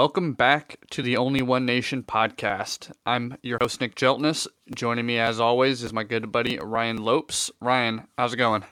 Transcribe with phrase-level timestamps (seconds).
[0.00, 2.90] Welcome back to the Only One Nation podcast.
[3.04, 4.48] I'm your host, Nick Jeltness.
[4.74, 7.50] Joining me, as always, is my good buddy Ryan Lopes.
[7.60, 8.64] Ryan, how's it going?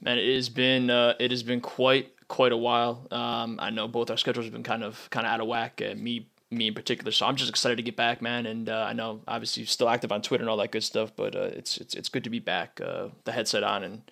[0.00, 3.06] Man, it has been uh, it has been quite quite a while.
[3.10, 5.82] Um, I know both our schedules have been kind of kind of out of whack.
[5.84, 8.46] Uh, me me in particular, so I'm just excited to get back, man.
[8.46, 11.12] And uh, I know obviously you're still active on Twitter and all that good stuff,
[11.14, 14.10] but uh, it's it's it's good to be back, uh, the headset on, and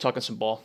[0.00, 0.64] talking some ball.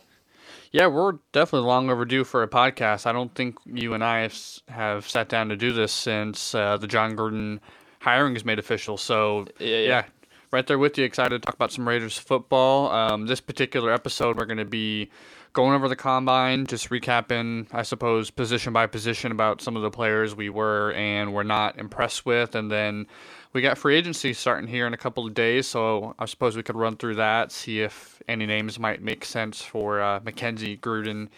[0.72, 3.04] Yeah, we're definitely long overdue for a podcast.
[3.04, 6.76] I don't think you and I have, have sat down to do this since uh,
[6.76, 7.58] the Jon Gruden
[7.98, 8.96] hiring is made official.
[8.96, 9.78] So, yeah, yeah.
[9.80, 10.04] yeah,
[10.52, 11.04] right there with you.
[11.04, 12.90] Excited to talk about some Raiders football.
[12.92, 15.10] Um, this particular episode, we're going to be
[15.52, 19.90] going over the combine, just recapping, I suppose, position by position about some of the
[19.90, 23.08] players we were and were not impressed with, and then
[23.52, 26.62] we got free agency starting here in a couple of days, so I suppose we
[26.62, 31.28] could run through that, see if any names might make sense for uh, McKenzie, Gruden,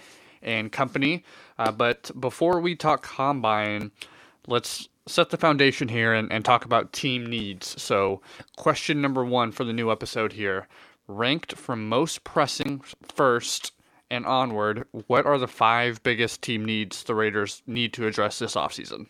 [0.43, 1.25] and company.
[1.59, 3.91] Uh, but before we talk combine,
[4.47, 7.81] let's set the foundation here and, and talk about team needs.
[7.81, 8.21] So,
[8.57, 10.69] question number one for the new episode here
[11.09, 13.73] ranked from most pressing first
[14.11, 18.55] and onward, what are the five biggest team needs the Raiders need to address this
[18.55, 19.07] offseason?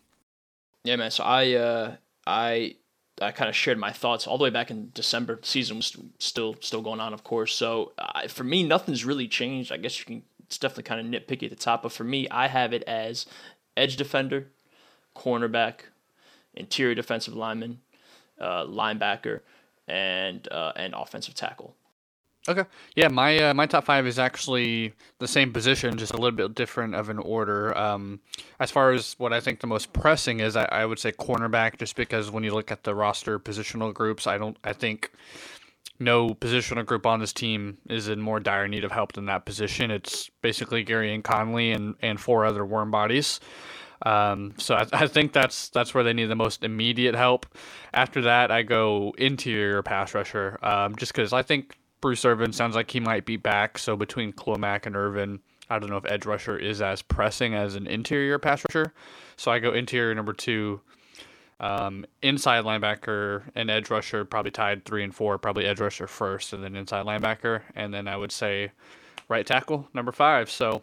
[0.84, 1.11] Yeah, man.
[1.11, 2.77] So I, uh, I
[3.22, 5.38] I kind of shared my thoughts all the way back in December.
[5.42, 7.54] Season was still still going on, of course.
[7.54, 7.92] So
[8.28, 9.72] for me, nothing's really changed.
[9.72, 10.22] I guess you can.
[10.46, 13.24] It's definitely kind of nitpicky at the top, but for me, I have it as
[13.74, 14.48] edge defender,
[15.16, 15.86] cornerback,
[16.54, 17.80] interior defensive lineman,
[18.38, 19.40] uh, linebacker,
[19.88, 21.74] and uh, and offensive tackle.
[22.48, 22.64] Okay.
[22.97, 26.55] Yeah, my uh, my top five is actually the same position, just a little bit
[26.57, 27.77] different of an order.
[27.79, 28.19] Um,
[28.58, 31.79] as far as what I think the most pressing is, I, I would say cornerback,
[31.79, 35.13] just because when you look at the roster positional groups, I don't, I think
[36.01, 39.45] no positional group on this team is in more dire need of help than that
[39.45, 39.92] position.
[39.92, 43.39] It's basically Gareon Conley and and four other worm bodies.
[44.05, 47.47] Um, so I, I, think that's that's where they need the most immediate help.
[47.95, 52.74] After that, I go interior pass rusher, um, just because I think Bruce Irvin sounds
[52.74, 53.79] like he might be back.
[53.79, 55.40] So between Khalil Mack and Irvin,
[55.70, 58.92] I don't know if edge rusher is as pressing as an interior pass rusher.
[59.36, 60.83] So I go interior number two.
[61.61, 65.39] Um, inside linebacker and edge rusher probably tied three and four.
[65.39, 68.73] Probably edge rusher first, and then inside linebacker, and then I would say
[69.29, 70.51] right tackle number five.
[70.51, 70.83] So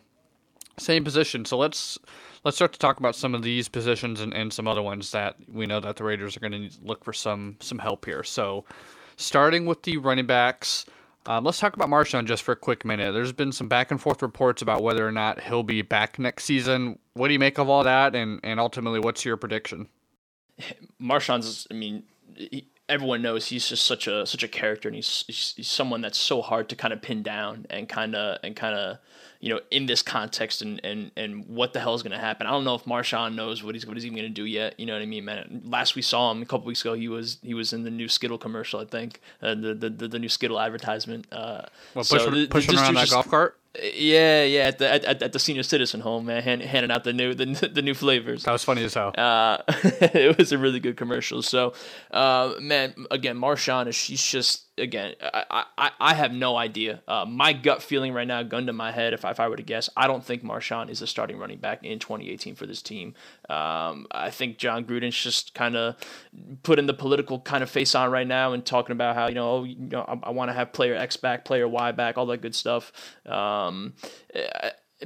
[0.77, 1.43] same position.
[1.43, 1.99] So let's
[2.45, 5.35] let's start to talk about some of these positions and, and some other ones that
[5.51, 8.23] we know that the Raiders are going to look for some some help here.
[8.23, 8.63] So
[9.17, 10.85] starting with the running backs.
[11.25, 13.11] Um, let's talk about Marshawn just for a quick minute.
[13.11, 16.45] There's been some back and forth reports about whether or not he'll be back next
[16.45, 16.97] season.
[17.13, 19.89] What do you make of all that, and and ultimately, what's your prediction?
[21.01, 22.03] Marshawn's, I mean,
[22.89, 26.17] everyone knows he's just such a such a character, and he's, he's, he's someone that's
[26.17, 28.97] so hard to kind of pin down and kind of and kind of
[29.39, 32.45] you know, in this context and and and what the hell is going to happen.
[32.45, 34.77] I don't know if Marshawn knows what he's what he's even going to do yet.
[34.77, 35.61] You know what I mean, man.
[35.65, 38.09] Last we saw him a couple weeks ago, he was he was in the new
[38.09, 41.27] Skittle commercial, I think, uh, the, the the new Skittle advertisement.
[41.31, 41.63] Uh,
[41.95, 43.57] well, push, so pushing around that golf cart.
[43.81, 47.13] Yeah, yeah, at the at, at the senior citizen home, man, hand, handing out the
[47.13, 48.43] new the, the new flavors.
[48.43, 49.13] That was funny as hell.
[49.17, 51.41] Uh, it was a really good commercial.
[51.41, 51.73] So,
[52.11, 57.01] uh, man, again, Marshawn is she's just again, I, I, I have no idea.
[57.07, 59.55] Uh, my gut feeling right now, gun to my head, if I, if I were
[59.55, 62.81] to guess, I don't think Marshawn is a starting running back in 2018 for this
[62.81, 63.13] team.
[63.49, 65.95] Um, I think Jon Gruden's just kind of
[66.63, 69.49] putting the political kind of face on right now and talking about how you know,
[69.51, 72.25] oh, you know, I, I want to have player X back, player Y back, all
[72.27, 72.91] that good stuff.
[73.25, 73.93] Um,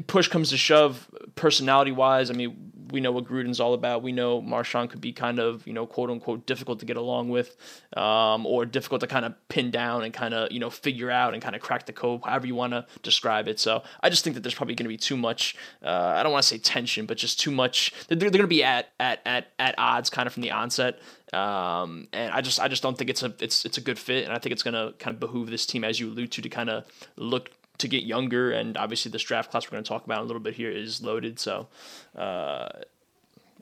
[0.07, 4.04] push comes to shove, personality wise, I mean, we know what Gruden's all about.
[4.04, 7.30] We know Marshawn could be kind of, you know, quote unquote, difficult to get along
[7.30, 7.56] with,
[7.98, 11.34] um, or difficult to kind of pin down and kind of, you know, figure out
[11.34, 13.60] and kind of crack the code, however you want to describe it.
[13.60, 15.56] So I just think that there's probably going to be too much.
[15.84, 17.94] Uh, I don't want to say tension, but just too much.
[18.07, 21.00] They're, they're going to be at at at at odds kind of from the onset.
[21.34, 24.24] Um, and I just I just don't think it's a it's it's a good fit,
[24.24, 26.44] and I think it's going to kind of behoove this team, as you allude to,
[26.44, 26.86] to kind of
[27.16, 27.50] look
[27.80, 30.42] to get younger, and obviously this draft class we're going to talk about a little
[30.42, 31.40] bit here is loaded.
[31.40, 31.68] So,
[32.16, 32.70] uh,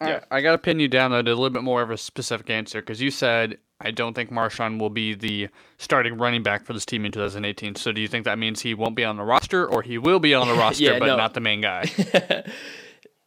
[0.02, 1.92] yeah, I, I got to pin you down though to a little bit more of
[1.92, 6.44] a specific answer because you said I don't think Marshawn will be the starting running
[6.44, 7.76] back for this team in 2018.
[7.76, 10.20] So do you think that means he won't be on the roster, or he will
[10.20, 11.18] be on the roster Yeah, but no.
[11.18, 11.90] not the main guy?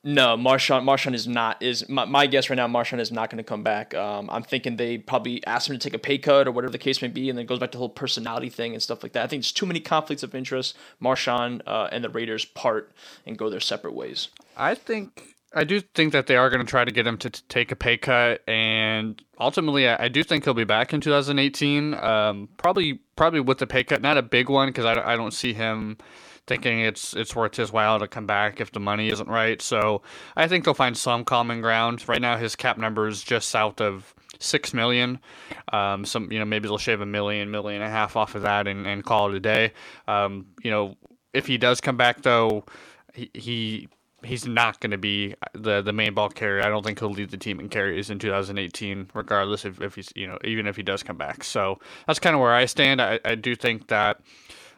[0.07, 0.85] No, Marshawn.
[0.85, 1.63] Marshawn is not.
[1.63, 2.69] Is my, my guess right now?
[2.69, 3.95] Marshawn is not going to come back.
[3.95, 6.79] Um, I'm thinking they probably asked him to take a pay cut or whatever the
[6.79, 9.13] case may be, and then goes back to the whole personality thing and stuff like
[9.13, 9.25] that.
[9.25, 10.77] I think there's too many conflicts of interest.
[11.03, 12.93] Marshawn uh, and the Raiders part
[13.25, 14.29] and go their separate ways.
[14.59, 17.31] I think I do think that they are going to try to get him to
[17.31, 21.01] t- take a pay cut, and ultimately, I, I do think he'll be back in
[21.01, 21.95] 2018.
[21.95, 25.33] Um, probably, probably with the pay cut, not a big one because I, I don't
[25.33, 25.97] see him
[26.47, 29.61] thinking it's it's worth his while to come back if the money isn't right.
[29.63, 30.03] So
[30.37, 32.07] I think they'll find some common ground.
[32.09, 35.21] Right now, his cap number is just south of six million.
[35.73, 38.43] Um, some you know maybe they'll shave a million, million and a half off of
[38.43, 39.73] that and, and call it a day.
[40.09, 40.97] Um, you know
[41.33, 42.65] if he does come back though,
[43.13, 43.31] he.
[43.35, 43.89] he
[44.23, 46.63] He's not going to be the the main ball carrier.
[46.63, 50.11] I don't think he'll lead the team in carries in 2018, regardless if, if he's
[50.17, 51.45] you know even if he does come back.
[51.45, 53.03] So that's kind of where I stand.
[53.03, 54.23] I, I do think that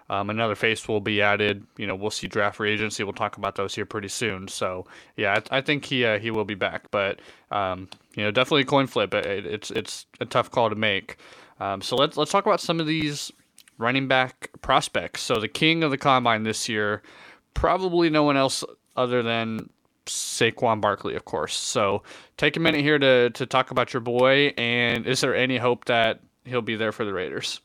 [0.09, 1.67] um, another face will be added.
[1.77, 3.03] You know, we'll see draft free agency.
[3.03, 4.49] We'll talk about those here pretty soon.
[4.49, 4.87] So
[5.17, 6.91] yeah, I, I think he uh, he will be back.
[6.91, 7.21] But
[7.51, 9.15] um, you know, definitely a coin flip.
[9.15, 11.17] It, it's it's a tough call to make.
[11.61, 13.33] Um, so let's let's talk about some of these
[13.79, 15.23] running back prospects.
[15.23, 17.03] So the king of the combine this year,
[17.55, 18.65] probably no one else
[18.97, 19.71] other than
[20.07, 21.55] Saquon Barkley, of course.
[21.55, 22.03] So
[22.37, 24.55] take a minute here to to talk about your boy.
[24.57, 27.61] And is there any hope that he'll be there for the Raiders?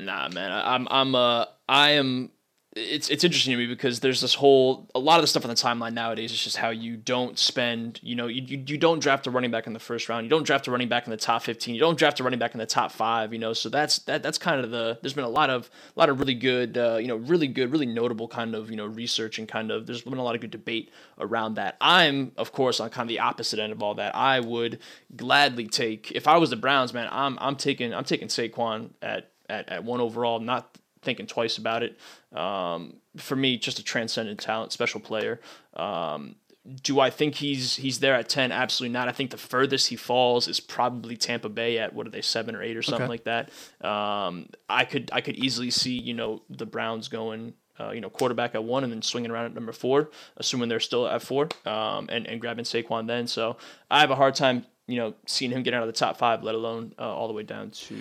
[0.00, 0.50] Nah, man.
[0.50, 2.30] I, I'm I'm uh I am.
[2.76, 5.48] It's it's interesting to me because there's this whole a lot of the stuff on
[5.48, 9.00] the timeline nowadays is just how you don't spend you know you, you, you don't
[9.00, 11.10] draft a running back in the first round you don't draft a running back in
[11.10, 13.52] the top 15 you don't draft a running back in the top five you know
[13.52, 16.20] so that's that that's kind of the there's been a lot of a lot of
[16.20, 19.48] really good uh, you know really good really notable kind of you know research and
[19.48, 22.88] kind of there's been a lot of good debate around that I'm of course on
[22.90, 24.78] kind of the opposite end of all that I would
[25.16, 29.32] gladly take if I was the Browns man I'm I'm taking I'm taking Saquon at
[29.50, 31.98] at, at one overall not thinking twice about it.
[32.38, 35.40] Um, for me, just a transcendent talent, special player.
[35.74, 36.36] Um,
[36.82, 38.52] do I think he's he's there at ten?
[38.52, 39.08] Absolutely not.
[39.08, 42.54] I think the furthest he falls is probably Tampa Bay at what are they seven
[42.54, 43.08] or eight or something Okay.
[43.08, 43.50] like that.
[43.86, 47.54] Um, I could I could easily see you know the Browns going.
[47.78, 50.78] Uh, you know, quarterback at one and then swinging around at number four, assuming they're
[50.80, 53.26] still at four, um, and, and grabbing Saquon then.
[53.26, 53.56] So
[53.90, 56.42] I have a hard time, you know, seeing him get out of the top five,
[56.42, 57.96] let alone uh, all the way down to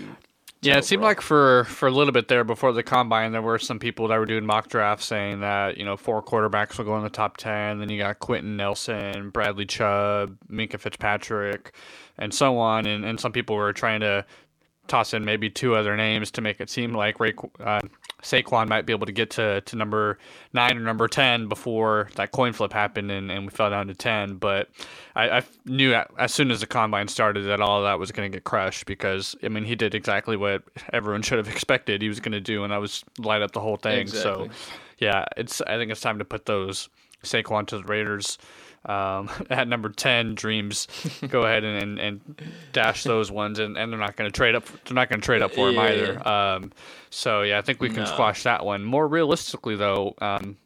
[0.62, 3.58] Yeah, it seemed like for for a little bit there before the combine, there were
[3.60, 6.98] some people that were doing mock drafts saying that you know four quarterbacks will go
[6.98, 7.80] in the top ten.
[7.80, 11.74] Then you got Quenton Nelson, Bradley Chubb, Minkah Fitzpatrick,
[12.18, 12.86] and so on.
[12.86, 14.26] And and some people were trying to
[14.88, 17.80] toss in maybe two other names to make it seem like Ray, uh,
[18.21, 20.18] Saquon might be able to get to, to number
[20.54, 23.94] nine or number 10 before that coin flip happened and, and we fell down to
[23.94, 24.36] 10.
[24.36, 24.69] But
[25.16, 28.30] I, I knew as soon as the combine started that all of that was going
[28.30, 32.10] to get crushed because, I mean, he did exactly what everyone should have expected he
[32.10, 34.00] was going to do, and that was light up the whole thing.
[34.00, 34.50] Exactly.
[34.50, 34.56] So,
[34.98, 36.89] yeah, it's I think it's time to put those
[37.24, 38.38] Saquon to the Raiders.
[38.86, 40.88] Um, at number 10, Dreams,
[41.28, 42.42] go ahead and, and, and
[42.72, 44.66] dash those ones, and, and they're not going to trade up.
[44.86, 45.81] They're not going to trade up for him Yeah.
[45.81, 46.28] either.
[46.28, 46.72] Um,
[47.10, 48.06] so yeah, I think we can No.
[48.06, 48.84] squash that one.
[48.86, 50.58] More realistically, though, um,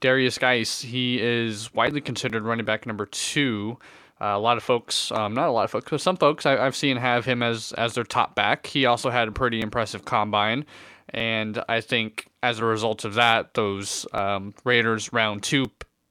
[0.00, 3.78] Derrius Guice, he is widely considered running back number two.
[4.20, 6.58] Uh, a lot of folks, um, not a lot of folks, but some folks I,
[6.58, 8.66] I've seen have him as as their top back.
[8.66, 10.66] He also had a pretty impressive combine,
[11.08, 15.70] and I think as a result of that, those um, Raiders round two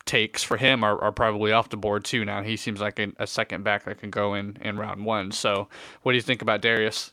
[0.10, 2.26] takes for him are, are probably off the board too.
[2.26, 5.32] Now he seems like a, a second back that can go in in round one.
[5.32, 5.70] So,
[6.02, 7.12] what do you think about Derrius?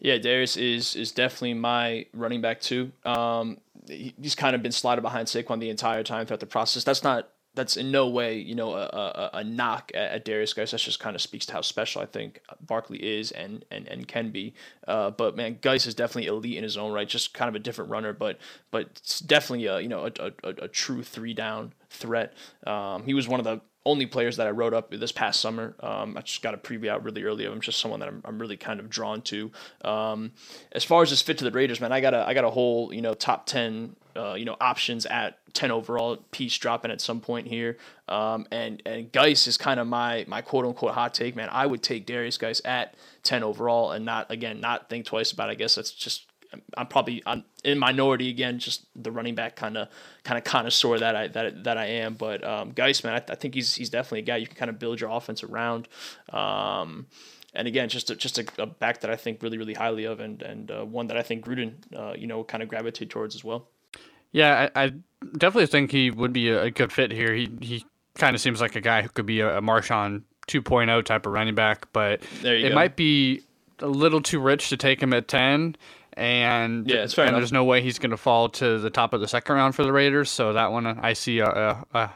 [0.00, 2.92] Yeah, Derrius is is definitely my running back too.
[3.06, 6.84] Um, he's kind of been sliding behind Saquon the entire time throughout the process.
[6.84, 10.54] That's not that's in no way you know a, a, a knock at, at Derrius
[10.54, 10.70] Guice.
[10.70, 14.06] That just kind of speaks to how special I think Barkley is and and, and
[14.06, 14.54] can be.
[14.86, 17.08] Uh, but man, Guice is definitely elite in his own right.
[17.08, 18.38] Just kind of a different runner, but
[18.70, 22.34] but definitely a you know a, a, a, a true three down threat.
[22.66, 25.76] Um, he was one of the only players that I wrote up this past summer.
[25.80, 27.60] Um, I just got a preview out really early of him.
[27.60, 29.52] Just someone that I'm, I'm really kind of drawn to.
[29.82, 30.32] Um,
[30.72, 32.50] as far as his fit to the Raiders, man, I got a I got a
[32.50, 37.00] whole you know top ten uh, you know options at ten overall piece dropping at
[37.00, 37.76] some point here.
[38.08, 41.48] Um, and and Guice is kind of my my quote unquote hot take, man.
[41.50, 45.48] I would take Derrius Guice at ten overall and not again not think twice about.
[45.48, 45.52] It.
[45.52, 46.26] I guess that's just
[46.76, 49.88] I'm probably I'm in minority again, just the running back kind of
[50.24, 52.14] kind of connoisseur that I that that I am.
[52.14, 54.70] But um, Guice, man, I, I think he's he's definitely a guy you can kind
[54.70, 55.88] of build your offense around.
[56.32, 57.06] Um,
[57.54, 60.20] and again, just a, just a, a back that I think really really highly of,
[60.20, 63.34] and and uh, one that I think Gruden, uh, you know, kind of gravitate towards
[63.34, 63.68] as well.
[64.36, 64.92] Yeah, I, I
[65.38, 67.32] definitely think he would be a, a good fit here.
[67.32, 71.04] He he kind of seems like a guy who could be a, a Marshawn 2.0
[71.04, 72.74] type of running back, but it go.
[72.74, 73.42] might be
[73.80, 75.76] a little too rich to take him at 10
[76.14, 77.40] and yeah, it's fair and enough.
[77.40, 79.84] there's no way he's going to fall to the top of the second round for
[79.84, 80.30] the Raiders.
[80.30, 82.10] So that one I see a a,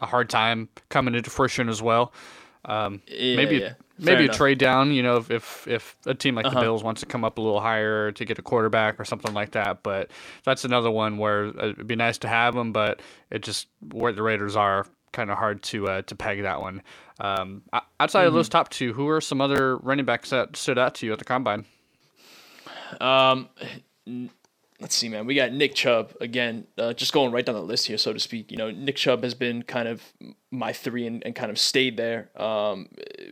[0.00, 2.12] a hard time coming into fruition as well.
[2.64, 3.74] Um, Yeah, maybe yeah.
[3.98, 4.92] Maybe a trade down.
[4.92, 6.54] You know, if if, if a team like Uh-huh.
[6.56, 9.32] the Bills wants to come up a little higher to get a quarterback or something
[9.34, 9.82] like that.
[9.82, 10.10] But
[10.44, 14.22] that's another one where it'd be nice to have him, but it just where the
[14.22, 16.82] Raiders are kind of hard to uh, to peg that one.
[17.20, 17.62] Um,
[18.00, 18.36] outside of Mm-hmm.
[18.38, 21.20] those top two, who are some other running backs that stood out to you at
[21.20, 21.64] the combine?
[23.00, 23.48] Um,
[24.84, 25.24] let's see, man.
[25.24, 26.66] We got Nick Chubb again.
[26.76, 28.50] Uh, just going right down the list here, so to speak.
[28.50, 30.02] You know, Nick Chubb has been kind of
[30.50, 32.28] my three and, and kind of stayed there.
[32.36, 32.90] Um,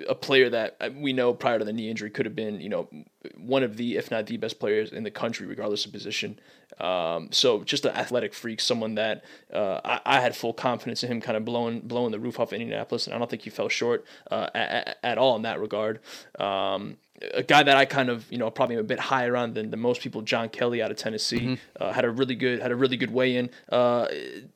[0.09, 2.89] a player that we know prior to the knee injury could have been, you know,
[3.37, 6.41] one of the, if not the best players in the country, regardless of position.
[6.81, 11.13] Um, so just an athletic freak, someone that uh, I, I had full confidence in
[11.13, 13.69] him, kind of blowing blowing the roof off Indianapolis, and I don't think he fell
[13.69, 16.01] short uh, at, at all in that regard.
[16.41, 16.97] Um,
[17.35, 19.81] a guy that I kind of you know probably a bit higher on than, than
[19.81, 20.23] most people.
[20.23, 23.37] John Kelly out of Tennessee uh, had a really good had a really good weigh
[23.37, 23.51] in.
[23.71, 24.09] Uh,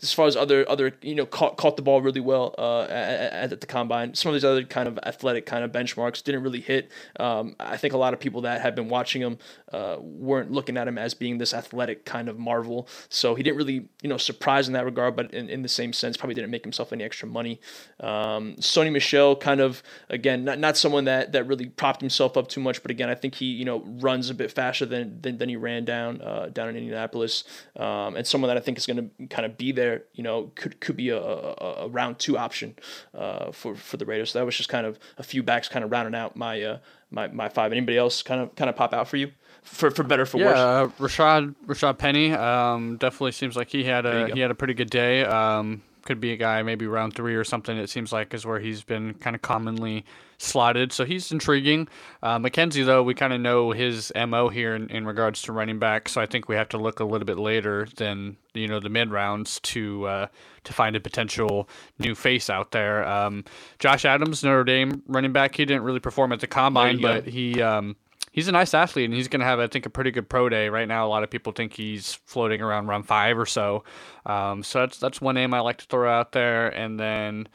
[0.02, 3.52] as far as other other you know caught, caught the ball really well uh, at,
[3.52, 4.14] at the combine.
[4.14, 6.90] Some of these other kind of athletic kind of benchmarks didn't really hit.
[7.18, 9.38] Um, I think a lot of people that have been watching him
[9.73, 12.88] uh, weren't looking at him as being this athletic kind of marvel.
[13.08, 15.16] So he didn't really you know surprise in that regard.
[15.16, 17.61] But in, in the same sense, probably didn't make himself any extra money.
[18.00, 22.49] Um, Sony Michel kind of again not not someone that that really propped himself up
[22.57, 25.39] too much, but again I think he you know runs a bit faster than than,
[25.39, 27.45] than he ran down uh, down in Indianapolis,
[27.77, 30.05] um, and someone that I think is going to kind of be there.
[30.15, 32.75] You know could could be a, a, a round two option
[33.15, 34.31] uh, for for the Raiders.
[34.33, 36.79] So that was just kind of a few backs kind of rounding out my uh,
[37.11, 37.73] my my five.
[37.73, 39.33] Anybody else kind of kind of pop out for you?
[39.63, 40.59] For, for better for Yeah, worse.
[40.59, 44.75] uh, Rashaad Rashaad Penny um, definitely seems like he had a he had a pretty
[44.75, 45.25] good day.
[45.25, 47.77] Um, could be a guy maybe round three or something.
[47.77, 50.05] It seems like is where he's been kind of commonly
[50.39, 50.93] slotted.
[50.93, 51.89] So he's intriguing.
[52.23, 55.79] Uh, McKenzie though, we kind of know his mo here in, in regards to running
[55.79, 56.09] back.
[56.09, 58.89] So I think we have to look a little bit later than you know the
[58.89, 60.27] mid rounds to uh,
[60.65, 63.07] to find a potential new face out there.
[63.07, 63.45] Um,
[63.79, 67.15] Josh Adams, Notre Dame running back, he didn't really perform at the combine, go.
[67.15, 67.61] but he.
[67.61, 67.97] Um,
[68.33, 70.49] he's a nice athlete and he's going to have, I think, a pretty good pro
[70.49, 70.68] day.
[70.68, 73.85] Right now, a lot of people think he's floating around round five or so.
[74.25, 76.68] Um, so that's that's one name I like to throw out there.
[76.68, 77.49] And then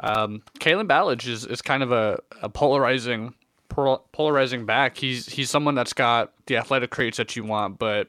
[0.00, 3.34] um, Kalen Ballage is, is kind of a, a polarizing
[4.12, 4.96] polarizing back.
[4.96, 8.08] He's he's someone that's got the athletic traits that you want, but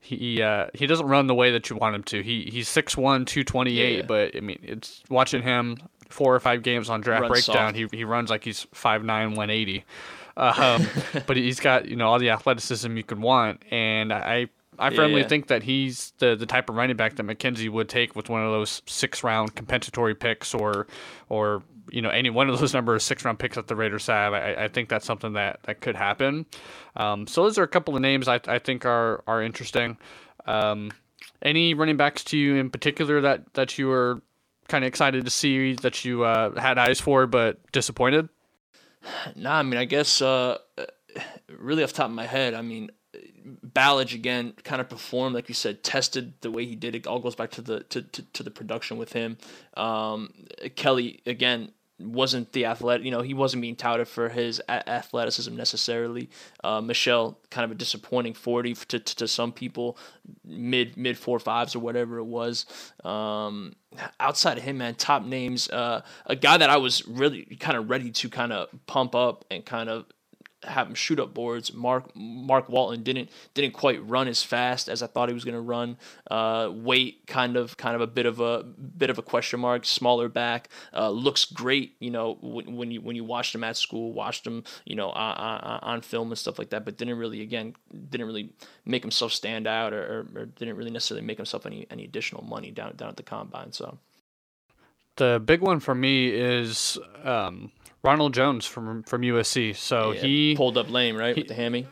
[0.00, 2.22] he uh, he doesn't run the way that you want him to.
[2.22, 4.02] He he's 6'1", 228, Yeah.
[4.06, 5.78] but I mean, it's watching him
[6.08, 7.74] four or five games on draft Runs breakdown.
[7.74, 7.76] soft.
[7.76, 9.84] He he runs like he's 5'9", 180.
[10.40, 10.86] Um,
[11.26, 15.20] but he's got you know all the athleticism you could want, and I I firmly
[15.20, 15.28] Yeah.
[15.28, 18.42] think that he's the the type of running back that McKenzie would take with one
[18.44, 20.86] of those six round compensatory picks or
[21.28, 24.06] or you know any one of those number of six round picks that the Raiders
[24.06, 24.32] have.
[24.32, 26.46] I, I think that's something that that could happen.
[26.96, 29.98] Um, so those are a couple of names I I think are are interesting.
[30.46, 30.90] Um,
[31.42, 34.22] any running backs to you in particular that that you were
[34.68, 38.28] kind of excited to see that you uh, had eyes for but disappointed?
[39.36, 40.84] Nah, I mean, I guess uh, uh,
[41.48, 42.90] really off top of my head, I mean,
[43.66, 46.94] Ballage again kind of performed like you said, tested the way he did.
[46.94, 49.38] It all goes back to the to, to, to the production with him.
[49.74, 50.32] Um,
[50.76, 55.54] Kelly again wasn't the athletic, you know, he wasn't being touted for his a- athleticism
[55.54, 56.30] necessarily.
[56.64, 59.98] Uh, Michel kind of a disappointing forty to, to, to some people,
[60.44, 62.66] mid mid four fives or whatever it was.
[63.04, 63.74] Um,
[64.18, 65.68] outside of him, man, top names.
[65.68, 69.44] Uh, a guy that I was really kind of ready to kind of pump up
[69.50, 70.06] and kind of
[70.64, 71.72] have him shoot up boards.
[71.72, 75.54] Mark Mark Walton didn't didn't quite run as fast as I thought he was going
[75.54, 75.96] to run.
[76.30, 79.84] Uh, weight kind of kind of a bit of a bit of a question mark.
[79.84, 81.94] Smaller back, uh, looks great.
[81.98, 85.10] You know when, when you when you watched him at school, watched him you know
[85.10, 87.74] on, on, on film and stuff like that, but didn't really again
[88.10, 88.52] didn't really
[88.84, 92.44] make himself stand out or, or, or didn't really necessarily make himself any any additional
[92.44, 93.72] money down down at the combine.
[93.72, 93.98] So.
[95.20, 97.70] The big one for me is um,
[98.02, 99.76] Ronald Jones from from USC.
[99.76, 101.86] So Yeah, he pulled up lame, right, with the hammy.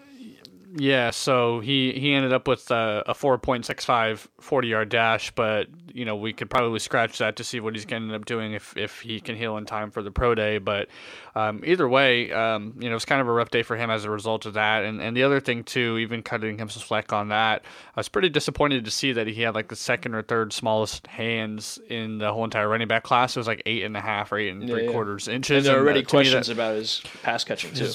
[0.75, 6.05] Yeah, so he, he ended up with uh, a 4.65 40 yard dash, but you
[6.05, 8.53] know we could probably scratch that to see what he's going to end up doing
[8.53, 10.59] if, if he can heal in time for the pro day.
[10.59, 10.89] But
[11.35, 14.05] um, either way, um, you know it's kind of a rough day for him as
[14.05, 14.85] a result of that.
[14.85, 17.63] And and the other thing too, even cutting him some slack on that,
[17.97, 21.07] I was pretty disappointed to see that he had like the second or third smallest
[21.07, 23.37] hands in the whole entire running back class.
[23.37, 24.91] It was like eight and a half or eight and three yeah.
[24.91, 25.65] quarters And inches.
[25.65, 27.93] there are and, already uh, to me that- questions about his pass catching too.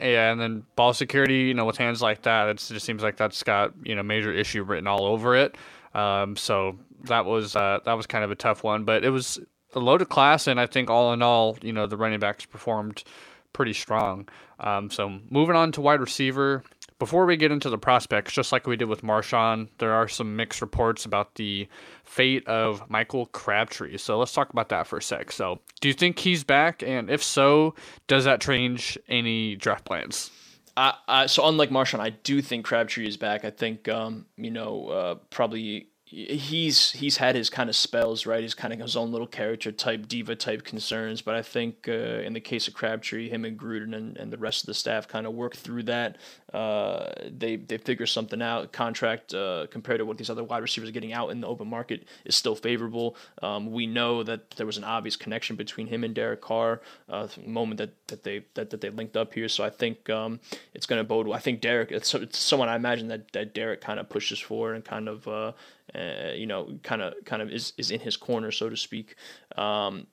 [0.00, 3.16] yeah, and then ball security, you know, with hands like that, it just seems like
[3.16, 5.56] that's got you know major issue written all over it.
[5.94, 9.38] Um, so that was uh, that was kind of a tough one, but it was
[9.74, 13.04] a loaded class, and I think all in all, you know, the running backs performed
[13.52, 14.28] pretty strong.
[14.58, 16.62] Um, so moving on to wide receiver.
[16.98, 20.36] Before we get into the prospects, just like we did with Marshawn, there are some
[20.36, 21.66] mixed reports about the
[22.04, 23.96] fate of Michael Crabtree.
[23.96, 25.32] So let's talk about that for a sec.
[25.32, 26.82] So, do you think he's back?
[26.82, 27.74] And if so,
[28.06, 30.30] does that change any draft plans?
[30.76, 33.44] I, I, so unlike Marshawn, I do think Crabtree is back.
[33.44, 38.42] I think um, you know uh, probably he's he's had his kind of spells, right?
[38.42, 41.22] He's kind of his own little character type, diva type concerns.
[41.22, 44.36] But I think uh, in the case of Crabtree, him and Gruden and, and the
[44.36, 46.18] rest of the staff kind of work through that.
[46.52, 48.72] Uh, they they figure something out.
[48.72, 51.68] Contract uh, compared to what these other wide receivers are getting out in the open
[51.68, 53.16] market is still favorable.
[53.40, 57.26] Um, we know that there was an obvious connection between him and Derek Carr uh,
[57.26, 59.48] the moment that, that they that, that they linked up here.
[59.48, 60.40] So I think um,
[60.74, 61.28] it's going to bode.
[61.28, 61.92] Well I think Derek.
[61.92, 65.54] It's, it's someone I imagine that that Derek kind of pushes for and kind of
[65.94, 69.16] uh, you know, kind of kind of is, is in his corner, so to speak.
[69.56, 70.06] Um,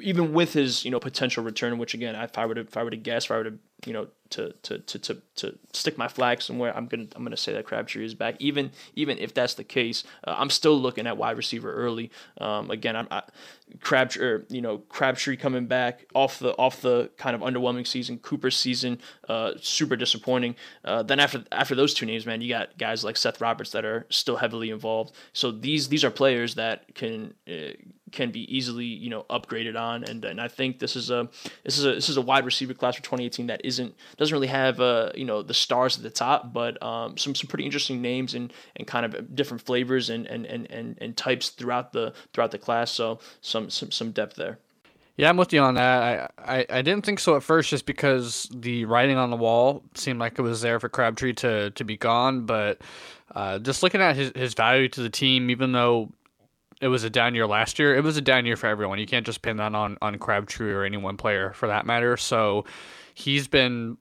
[0.00, 2.82] even with his you know potential return, which again, if I were to if I
[2.82, 5.96] were to guess, if I were to you know to to to to, to stick
[5.96, 8.36] my flag somewhere, I'm gonna I'm gonna say that Crabtree is back.
[8.40, 12.10] Even even if that's the case, uh, I'm still looking at wide receiver early.
[12.40, 13.22] Um, again, I'm I,
[13.80, 18.56] Crabtree, you know Crabtree coming back off the off the kind of underwhelming season, Cooper's
[18.56, 18.98] season,
[19.28, 20.56] uh, super disappointing.
[20.84, 23.84] Uh, then after after those two names, man, you got guys like Seth Roberts that
[23.84, 25.14] are still heavily involved.
[25.32, 27.74] So these these are players that can uh,
[28.14, 31.28] can be easily you know upgraded on, and and I think this is a
[31.64, 34.46] this is a this is a wide receiver class for 2018 that isn't doesn't really
[34.46, 38.00] have uh you know the stars at the top, but um, some some pretty interesting
[38.00, 42.14] names and and kind of different flavors and and and and, and types throughout the
[42.32, 42.90] throughout the class.
[42.90, 44.58] So some some some depth there.
[45.16, 46.32] Yeah, I'm with you on that.
[46.38, 49.84] I, I, I didn't think so at first just because the writing on the wall
[49.94, 52.46] seemed like it was there for Crabtree to, to be gone.
[52.46, 52.80] But
[53.32, 56.10] uh, just looking at his, his value to the team, even though
[56.80, 57.94] it was a down year last year.
[57.94, 58.98] It was a down year for everyone.
[58.98, 62.16] You can't just pin that on on Crabtree or any one player for that matter.
[62.16, 62.64] So
[63.14, 63.96] he's been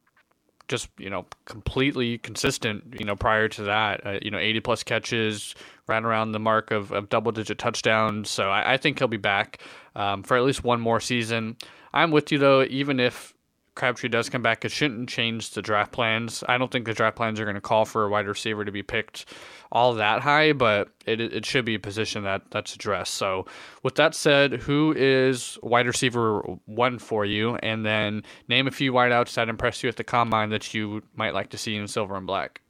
[0.68, 2.96] just you know completely consistent.
[2.98, 5.56] You know prior to that, uh, you know 80 plus catches,
[5.88, 8.30] right around the mark of, of double digit touchdowns.
[8.30, 9.60] So I, I think he'll be back
[9.96, 11.58] um, for at least one more season.
[11.94, 12.64] I'm with you though.
[12.64, 13.34] Even if
[13.76, 16.44] Crabtree does come back, it shouldn't change the draft plans.
[16.48, 18.72] I don't think the draft plans are going to call for a wide receiver to
[18.72, 19.26] be picked
[19.74, 23.16] all that high, but it it should be a position that that's addressed.
[23.16, 23.46] So,
[23.82, 28.94] with that said, who is wide receiver one for you, and then name a few
[28.94, 32.16] wideouts that impressed you at the combine that you might like to see in silver
[32.16, 32.62] and black.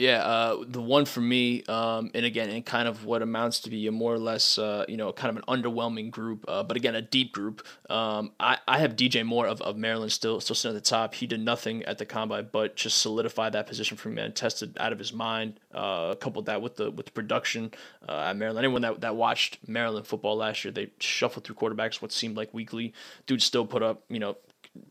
[0.00, 3.70] Yeah, uh, the one for me, um, and again, in kind of what amounts to
[3.70, 6.78] be a more or less, uh, you know, kind of an underwhelming group, uh, but
[6.78, 7.66] again, a deep group.
[7.90, 11.12] Um, I, I have DJ Moore of, of Maryland still still sitting at the top.
[11.12, 14.74] He did nothing at the combine, but just solidified that position for me and tested
[14.80, 15.60] out of his mind.
[15.74, 17.70] Uh, coupled that with the with the production
[18.08, 18.64] uh, at Maryland.
[18.64, 22.54] Anyone that, that watched Maryland football last year, they shuffled through quarterbacks what seemed like
[22.54, 22.94] weekly.
[23.26, 24.38] Dude still put up, you know,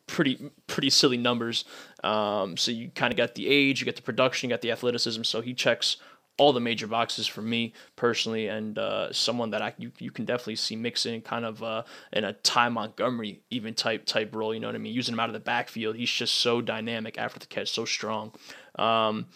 [0.08, 1.66] pretty pretty silly numbers.
[2.04, 4.72] Um, so you kind of got the age, you get the production, you got the
[4.72, 5.24] athleticism.
[5.24, 5.98] So he checks
[6.38, 10.26] all the major boxes for me personally, and uh, someone that I you, you can
[10.26, 14.54] definitely see mixing kind of uh, in a Ty Montgomery even type type role.
[14.54, 14.94] You know what I mean?
[14.94, 18.32] Using him out of the backfield, he's just so dynamic after the catch, so strong.
[18.76, 19.28] Um,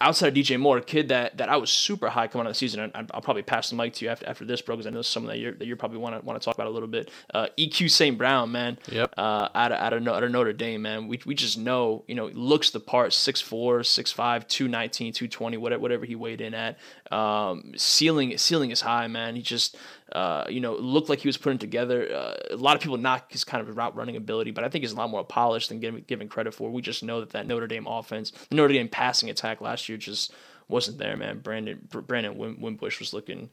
[0.00, 2.54] outside of DJ Moore, a kid that, that I was super high coming out of
[2.54, 4.86] the season, and I'll probably pass the mic to you after, after this, bro, because
[4.86, 6.70] I know someone that you're that you probably want to want to talk about a
[6.70, 7.10] little bit.
[7.32, 8.18] Uh, EQ St.
[8.18, 8.78] Brown, man.
[8.90, 9.14] Yep.
[9.16, 11.08] Uh, out of, out of out of Notre Dame, man.
[11.08, 16.04] We we just know, you know, looks the part, 6'4", 6'5", 219, 220, whatever whatever
[16.04, 16.78] he weighed in at.
[17.10, 19.36] Um, ceiling ceiling is high, man.
[19.36, 19.76] He just
[20.12, 22.08] uh, you know, looked like he was putting together.
[22.14, 24.82] Uh, a lot of people knock his kind of route running ability, but I think
[24.82, 26.70] he's a lot more polished than given, given credit for.
[26.70, 29.98] We just know that that Notre Dame offense, the Notre Dame passing attack last year
[29.98, 30.32] just
[30.68, 31.40] wasn't there, man.
[31.40, 33.50] Brandon Brandon Wimbush was looking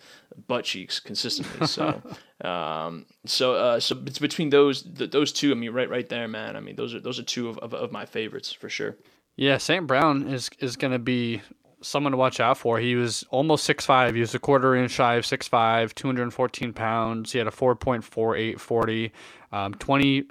[0.48, 1.68] butt cheeks consistently.
[1.68, 2.02] So,
[2.42, 5.52] um, so uh, so it's between those those two.
[5.52, 6.56] I mean, right right there, man.
[6.56, 8.98] I mean, those are those are two of, of, of my favorites for sure.
[9.36, 9.88] Yeah, St.
[9.88, 11.42] Brown is is going to be
[11.84, 12.80] someone to watch out for.
[12.80, 14.15] He was almost 6'5".
[14.15, 17.32] He was a quarter inch shy of 6'5", 214 pounds.
[17.32, 19.12] He had a 4.48 40,
[19.52, 20.26] um, 20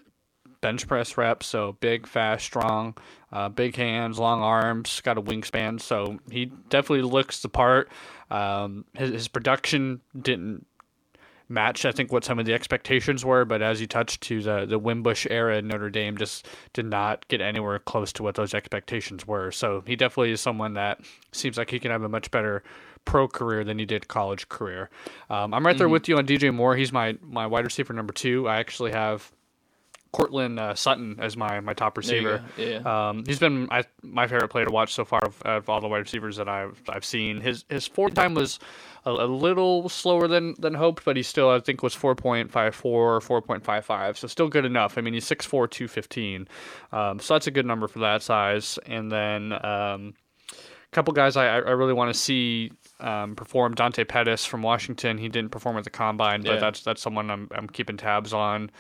[0.60, 2.96] bench press reps, so big, fast, strong,
[3.32, 5.80] uh, big hands, long arms, got a wingspan.
[5.80, 7.90] So he definitely looks the part.
[8.30, 10.66] Um, his, his production didn't
[11.52, 13.44] matched, I think, what some of the expectations were.
[13.44, 17.28] But as you touched to the the Wimbush era in Notre Dame, just did not
[17.28, 19.52] get anywhere close to what those expectations were.
[19.52, 21.00] So he definitely is someone that
[21.32, 22.62] seems like he can have a much better
[23.04, 24.90] pro career than he did college career.
[25.28, 25.92] Um, I'm right there mm-hmm.
[25.92, 26.76] with you on DJ Moore.
[26.76, 28.48] He's my my wide receiver number two.
[28.48, 29.32] I actually have
[30.12, 32.44] Courtland uh, Sutton as my, my top receiver.
[32.58, 32.80] Yeah.
[32.84, 35.88] Um, he's been my, my favorite player to watch so far of, of all the
[35.88, 37.40] wide receivers that I've I've seen.
[37.40, 38.58] His his fourth time was
[39.06, 44.16] a, a, little slower than than hoped, but he still I think was 4.54 4.55,
[44.16, 44.98] so still good enough.
[44.98, 46.48] I mean he's 6'4", 215,
[46.92, 48.78] um, so that's a good number for that size.
[48.84, 50.14] And then um,
[50.52, 52.70] a couple guys I, I really want to see
[53.00, 53.74] um, perform.
[53.74, 56.60] Dante Pettis from Washington, he didn't perform at the combine, but Yeah.
[56.60, 58.70] that's that's someone I'm I'm keeping tabs on.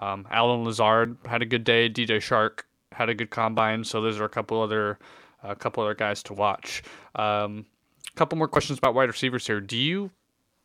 [0.00, 1.88] Um, Allen Lazard had a good day.
[1.88, 2.60] DJ Chark
[2.92, 3.84] had a good combine.
[3.84, 4.98] So those are a couple other
[5.42, 6.82] a couple other guys to watch.
[7.14, 7.66] Um,
[8.06, 9.60] a couple more questions about wide receivers here.
[9.60, 10.10] Do you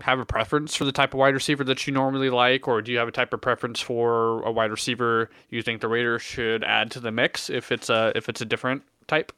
[0.02, 2.92] have a preference for the type of wide receiver that you normally like, or do
[2.92, 6.64] you have a type of preference for a wide receiver you think the Raiders should
[6.64, 9.32] add to the mix if it's a if it's a different type?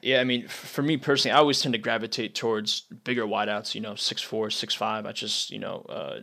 [0.00, 3.74] Yeah, I mean, for me personally, I always tend to gravitate towards bigger wideouts.
[3.74, 5.06] You know, six four, six five.
[5.06, 6.20] I just, you know, uh,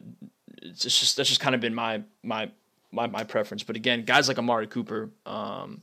[0.61, 2.51] it's just that's just kind of been my my
[2.91, 3.63] my my preference.
[3.63, 5.81] But again, guys like Amari Cooper, um,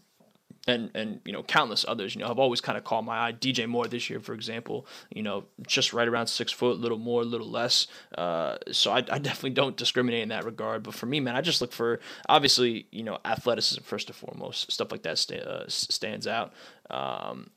[0.66, 3.32] and and you know, countless others, you know, have always kind of caught my eye.
[3.32, 6.98] DJ Moore this year, for example, you know, just right around six foot, a little
[6.98, 7.86] more, a little less.
[8.16, 10.82] Uh, so I, I definitely don't discriminate in that regard.
[10.82, 14.70] But for me, man, I just look for obviously, you know, athleticism first and foremost.
[14.72, 16.52] Stuff like that sta- uh, stands out.
[16.90, 17.50] Um,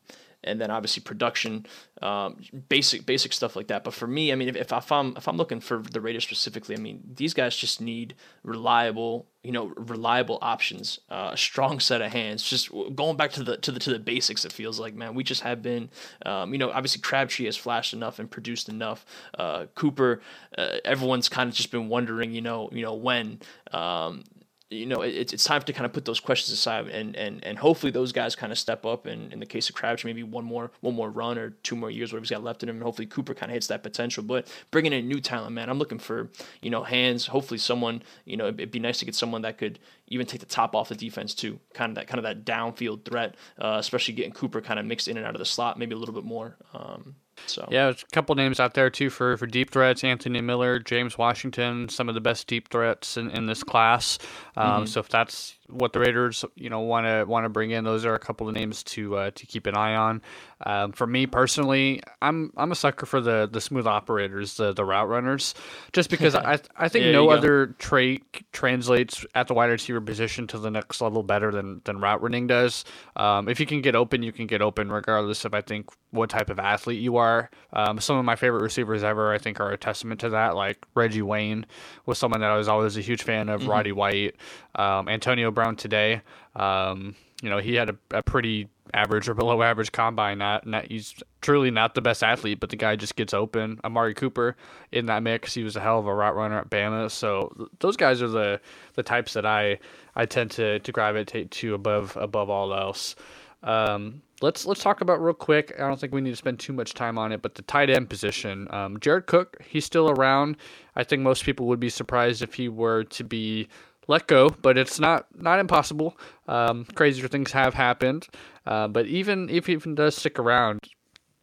[0.43, 1.65] and then obviously production,
[2.01, 2.37] um,
[2.69, 3.83] basic basic stuff like that.
[3.83, 6.75] But for me, I mean, if, if, I'm if I'm looking for the Raiders specifically,
[6.75, 12.01] I mean, these guys just need reliable, you know, reliable options, uh, a strong set
[12.01, 12.43] of hands.
[12.43, 15.23] Just going back to the to the to the basics, it feels like man, we
[15.23, 15.89] just have been,
[16.25, 19.05] um, you know, obviously Crabtree has flashed enough and produced enough.
[19.37, 20.21] Uh, Cooper,
[20.57, 23.39] uh, everyone's kind of just been wondering, you know, you know when.
[23.71, 24.23] Um,
[24.69, 27.43] you know, it, it's it's time to kind of put those questions aside and and
[27.43, 29.07] and hopefully those guys kind of step up.
[29.07, 31.89] And in the case of Crabtree, maybe one more one more run or two more
[31.89, 32.75] years, whatever he's got left in him.
[32.75, 34.23] And hopefully Cooper kind of hits that potential.
[34.23, 36.29] But bringing in new talent, man, I'm looking for
[36.61, 37.25] you know hands.
[37.27, 40.41] Hopefully someone you know it'd, it'd be nice to get someone that could even take
[40.41, 41.59] the top off the defense too.
[41.73, 45.07] Kind of that kind of that downfield threat, uh, especially getting Cooper kind of mixed
[45.07, 46.57] in and out of the slot, maybe a little bit more.
[46.75, 50.03] Um, so Yeah, there's a couple names out there too for, for deep threats.
[50.03, 54.17] Anthony Miller, James Washington, some of the best deep threats in, in this class.
[54.57, 57.83] Um, So if that's what the Raiders you know want to want to bring in,
[57.83, 60.21] those are a couple of names to uh, to keep an eye on.
[60.65, 64.83] Um, for me personally, I'm I'm a sucker for the the smooth operators, the the
[64.83, 65.53] route runners,
[65.93, 70.47] just because I I think Yeah, no other trait translates at the wide receiver position
[70.47, 72.83] to the next level better than than route running does.
[73.15, 76.29] Um, if you can get open, you can get open regardless of I think what
[76.29, 77.28] type of athlete you are.
[77.73, 80.55] Um, some of my favorite receivers ever, I think, are a testament to that.
[80.55, 81.65] Like Reggie Wayne
[82.05, 83.67] was someone that I was always a huge fan of.
[83.67, 84.35] Roddy White,
[84.75, 86.21] um, Antonio Brown today.
[86.55, 90.37] Um, you know, he had a, a pretty average or below average combine.
[90.39, 93.79] Not, not he's truly not the best athlete, but the guy just gets open.
[93.83, 94.55] Amari Cooper
[94.91, 97.09] in that mix, he was a hell of a route runner at Bama.
[97.09, 98.59] So th- those guys are the
[98.95, 99.79] the types that I
[100.15, 103.15] I tend to to gravitate to above above all else.
[103.63, 105.73] Um, let's let's talk about real quick.
[105.77, 107.89] I don't think we need to spend too much time on it, but the tight
[107.89, 108.67] end position.
[108.71, 110.57] Um, Jared Cook, he's still around.
[110.95, 113.67] I think most people would be surprised if he were to be
[114.07, 116.17] let go, but it's not not impossible.
[116.47, 118.27] Um, crazier things have happened,
[118.65, 120.79] uh, but even if he even does stick around,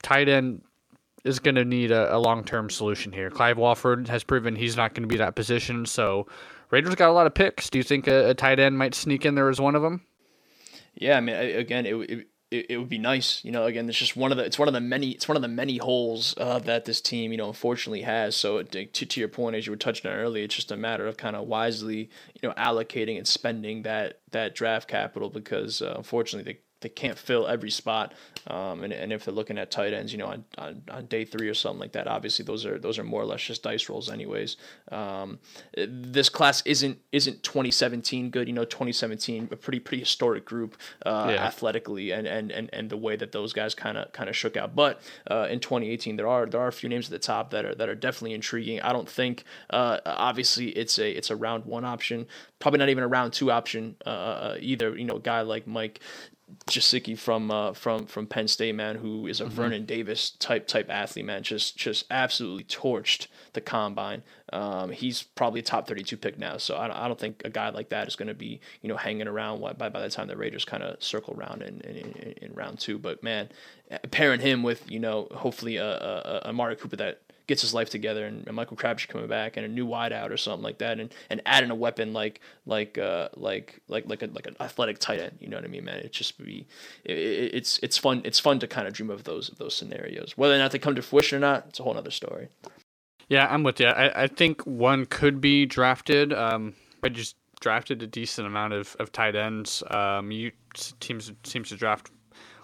[0.03, 0.63] tight end
[1.25, 3.31] is going to need a, a long term solution here.
[3.31, 6.27] Clive Walford has proven he's not going to be that position, so
[6.71, 7.71] Raiders got a lot of picks.
[7.71, 10.03] Do you think a, a tight end might sneak in there as one of them?
[10.95, 13.65] Yeah, I mean, again, it, it it it would be nice, you know.
[13.65, 15.49] Again, it's just one of the it's one of the many it's one of the
[15.49, 18.37] many holes uh, that this team, you know, unfortunately has.
[18.37, 21.07] So to to your point, as you were touching on earlier, it's just a matter
[21.07, 25.95] of kind of wisely, you know, allocating and spending that that draft capital because uh,
[25.97, 28.13] unfortunately they can't fill every spot.
[28.49, 31.25] Um, and, and if they're looking at tight ends, you know, on, on, on day
[31.25, 33.89] three or something like that, obviously those are those are more or less just dice
[33.89, 34.57] rolls, anyways.
[34.93, 35.39] Um,
[35.77, 38.47] this class isn't isn't 2017 good.
[38.47, 41.45] You know, 2017 a pretty pretty historic group uh, Yeah.
[41.45, 44.57] athletically and, and, and, and the way that those guys kind of kind of shook
[44.57, 44.77] out.
[44.77, 47.65] But uh, in 2018, there are there are a few names at the top that
[47.65, 48.81] are that are definitely intriguing.
[48.83, 52.27] I don't think uh, obviously it's a it's a round one option,
[52.61, 54.97] probably not even a round two option uh, either.
[54.97, 56.01] You know, a guy like Mike
[56.67, 60.89] Gesicki from uh, from from Penn State, man, who is a Vernon Davis type type
[60.89, 64.23] athlete, man, just just absolutely torched the combine.
[64.53, 67.43] Um, he's probably a top thirty two pick now, so I don't, I don't think
[67.45, 70.09] a guy like that is going to be you know hanging around by by the
[70.09, 72.97] time the Raiders kind of circle around in, in, in, in round two.
[72.97, 73.49] But man,
[74.13, 77.91] pairing him with you know hopefully a, a, a Amari Cooper that gets his life
[77.91, 80.99] together and, and Michael Crabtree coming back and a new wideout or something like that
[81.01, 84.99] and, and adding a weapon like like uh like like like a like an athletic
[84.99, 86.67] tight end you know what I mean man it just be
[87.05, 90.33] it- it's it's fun it's fun to kind of dream of those of those scenarios
[90.37, 92.49] whether or not they come to fruition or not it's a whole other story
[93.29, 93.89] Yeah, I'm with you.
[93.89, 96.33] I, I think one could be drafted.
[96.33, 99.83] Um, I just drafted a decent amount of, of tight ends.
[99.91, 100.53] Um, you
[101.01, 102.11] teams seems to draft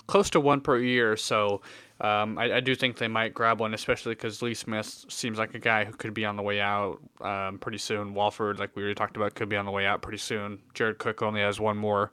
[0.06, 1.62] close to one per year, so
[2.02, 5.54] um, I, I, do think they might grab one, especially because Lee Smith seems like
[5.54, 8.12] a guy who could be on the way out um, pretty soon.
[8.12, 10.58] Walford, like we already talked about, could be on the way out pretty soon.
[10.74, 12.10] Jared Cook only has one more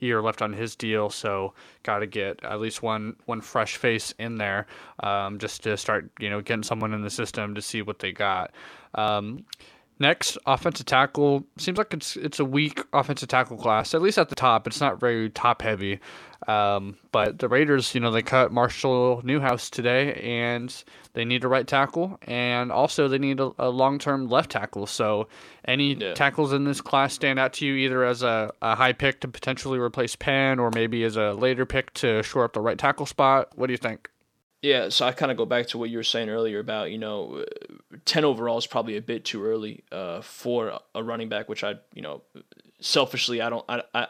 [0.00, 4.12] year left on his deal, so got to get at least one one fresh face
[4.18, 4.66] in there
[5.04, 8.10] um, just to start, you know, getting someone in the system to see what they
[8.10, 8.50] got.
[8.96, 9.44] Um,
[10.00, 13.94] Next, offensive tackle seems like it's it's a weak offensive tackle class.
[13.94, 15.98] At least at the top, it's not very top heavy.
[16.46, 20.72] Um, but the Raiders, you know, they cut Marshall Newhouse today, and
[21.14, 24.86] they need a right tackle, and also they need a, a long term left tackle.
[24.86, 25.26] So,
[25.64, 26.14] any yeah.
[26.14, 29.28] tackles in this class stand out to you either as a, a high pick to
[29.28, 33.06] potentially replace Penn, or maybe as a later pick to shore up the right tackle
[33.06, 33.50] spot?
[33.56, 34.08] What do you think?
[34.62, 36.98] Yeah, so I kind of go back to what you were saying earlier about you
[36.98, 37.44] know,
[38.04, 41.76] ten overall is probably a bit too early uh, for a running back, which I
[41.94, 42.22] you know,
[42.80, 44.06] selfishly I don't I, I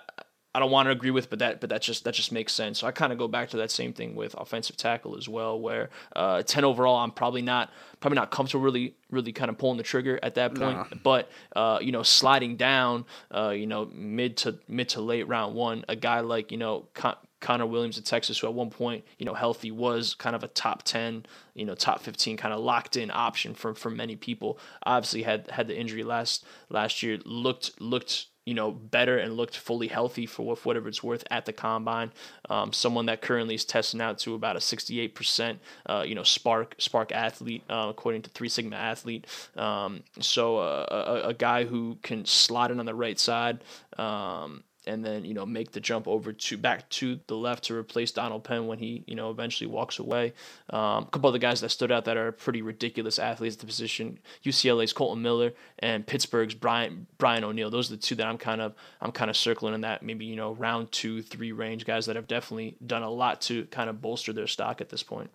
[0.54, 2.78] I don't want to agree with, but that but that just that just makes sense.
[2.78, 5.60] So I kind of go back to that same thing with offensive tackle as well,
[5.60, 9.76] where uh, ten overall, I'm probably not probably not comfortable really really kind of pulling
[9.76, 10.78] the trigger at that point.
[10.78, 10.86] Nah.
[11.02, 15.54] But uh, you know, sliding down, uh, you know, mid to mid to late round
[15.54, 19.04] one, a guy like you know Con- Connor Williams of Texas, who at one point,
[19.18, 22.60] you know, healthy was kind of a top 10, you know, top 15 kind of
[22.60, 24.58] locked in option for, for many people.
[24.84, 29.58] Obviously had had the injury last last year, looked looked you know, better and looked
[29.58, 32.10] fully healthy for whatever it's worth at the combine.
[32.48, 36.68] Um, someone that currently is testing out to about a 68%, uh, you know, SPARQ
[36.78, 39.26] SPARQ athlete uh, according to Three Sigma athlete.
[39.54, 43.62] Um, so uh, a, a, guy who can slot in on the right side.
[43.98, 47.76] Um, and then you know make the jump over to back to the left to
[47.76, 50.32] replace Donald Penn when he you know eventually walks away.
[50.70, 53.66] Um, a couple other guys that stood out that are pretty ridiculous athletes at the
[53.66, 57.70] position: UCLA's Kolton Miller and Pittsburgh's Brian Brian O'Neill.
[57.70, 60.24] Those are the two that I'm kind of I'm kind of circling in that maybe
[60.24, 63.90] you know round two three range guys that have definitely done a lot to kind
[63.90, 65.30] of bolster their stock at this point.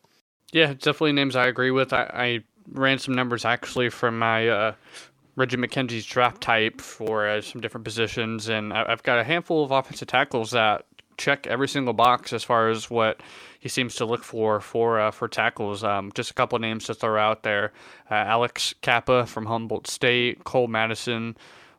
[0.52, 1.94] Yeah, definitely names I agree with.
[1.94, 4.74] I, I ran some numbers actually from my uh,
[5.36, 9.72] Reggie McKenzie's draft type for uh, some different positions, and I've got a handful of
[9.72, 10.86] offensive tackles that
[11.18, 13.22] check every single box as far as what
[13.60, 15.84] he seems to look for for uh, for tackles.
[15.84, 17.74] Um, just a couple names to throw out there:
[18.12, 21.36] uh, Alex Cappa from Humboldt State, Cole Madison.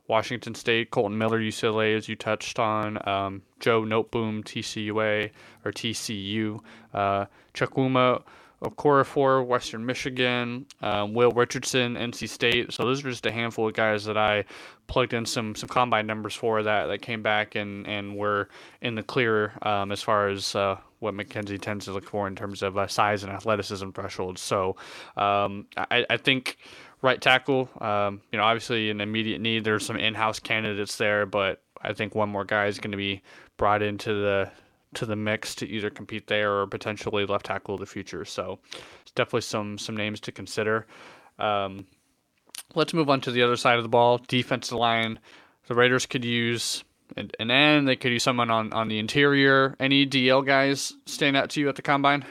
[0.07, 5.31] Washington State, Kolton Miller, UCLA, as you touched on, um, Joe Noteboom, TCUA
[5.65, 6.59] or TCU,
[6.93, 8.21] uh, Chukwuma
[8.63, 12.71] Okorafor, Western Michigan, um, Will Richardson, NC State.
[12.73, 14.45] So those are just a handful of guys that I
[14.87, 18.49] plugged in some some combine numbers for that that came back and and were
[18.81, 22.35] in the clear um, as far as uh, what McKenzie tends to look for in
[22.35, 24.41] terms of uh, size and athleticism thresholds.
[24.41, 24.75] So
[25.17, 26.57] um, I, I think
[27.01, 29.63] right tackle, um, you know, obviously an immediate need.
[29.63, 33.21] There's some in-house candidates there, but I think one more guy is going to be
[33.57, 34.51] brought into the
[34.95, 38.25] to the mix to either compete there or potentially left tackle of the future.
[38.25, 38.59] So
[39.01, 40.87] it's definitely some some names to consider.
[41.39, 41.85] Um,
[42.73, 44.19] let's move on to the other side of the ball.
[44.27, 45.19] Defensive line.
[45.67, 46.83] The Raiders could use
[47.17, 47.87] an, an end.
[47.87, 49.75] They could use someone on, on the interior.
[49.79, 52.25] Any DL guys stand out to you at the combine?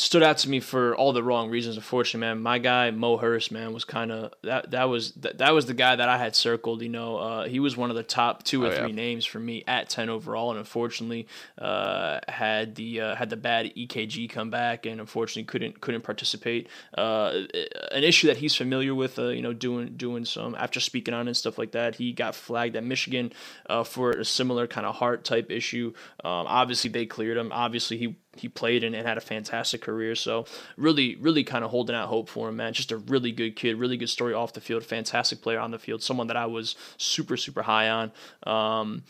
[0.00, 1.76] Stood out to me for all the wrong reasons.
[1.76, 4.70] Unfortunately, man, my guy Mo Hurst, man, was kind of that.
[4.70, 6.82] That was that, that was the guy that I had circled.
[6.82, 8.94] You know, uh, he was one of the top two or oh, three yeah.
[8.94, 13.74] names for me at ten overall, and unfortunately, uh, had the uh, had the bad
[13.76, 16.68] EKG come back, and unfortunately couldn't couldn't participate.
[16.96, 17.42] Uh,
[17.92, 21.28] an issue that he's familiar with, uh, you know, doing doing some after speaking on
[21.28, 21.96] and stuff like that.
[21.96, 23.32] He got flagged at Michigan
[23.68, 25.92] uh, for a similar kind of heart type issue.
[26.24, 27.52] Um, obviously, they cleared him.
[27.52, 30.14] Obviously, he he played and, and had a fantastic career.
[30.14, 32.72] So really, really kind of holding out hope for him, man.
[32.72, 35.78] Just a really good kid, really good story off the field, fantastic player on the
[35.78, 38.12] field, someone that I was super, super high on.
[38.44, 39.02] Um,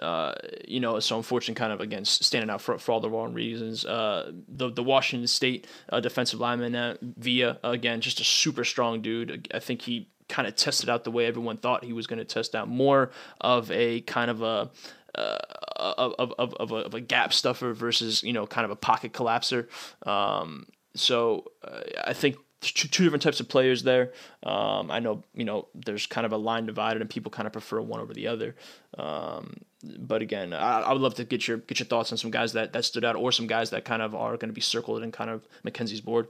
[0.00, 0.34] uh,
[0.66, 3.84] you know, so unfortunate, kind of again standing out for, for all the wrong reasons.
[3.84, 9.00] Uh, the the Washington State uh, defensive lineman uh, Villa again, just a super strong
[9.02, 9.48] dude.
[9.52, 12.24] I think he kind of tested out the way everyone thought he was going to
[12.24, 12.68] test out.
[12.68, 14.70] More of a kind of a
[15.14, 15.38] uh,
[15.76, 18.76] of, of, of, of, a, of a gap stuffer versus you know kind of a
[18.76, 19.68] pocket collapser.
[20.06, 24.12] Um, so uh, I think two, two different types of players there.
[24.42, 27.52] Um, I know you know there's kind of a line divided and people kind of
[27.52, 28.54] prefer one over the other.
[28.96, 32.30] Um, but again, I, I, would love to get your get your thoughts on some
[32.30, 34.60] guys that, that stood out or some guys that kind of are going to be
[34.60, 36.28] circled in kind of McKenzie's board.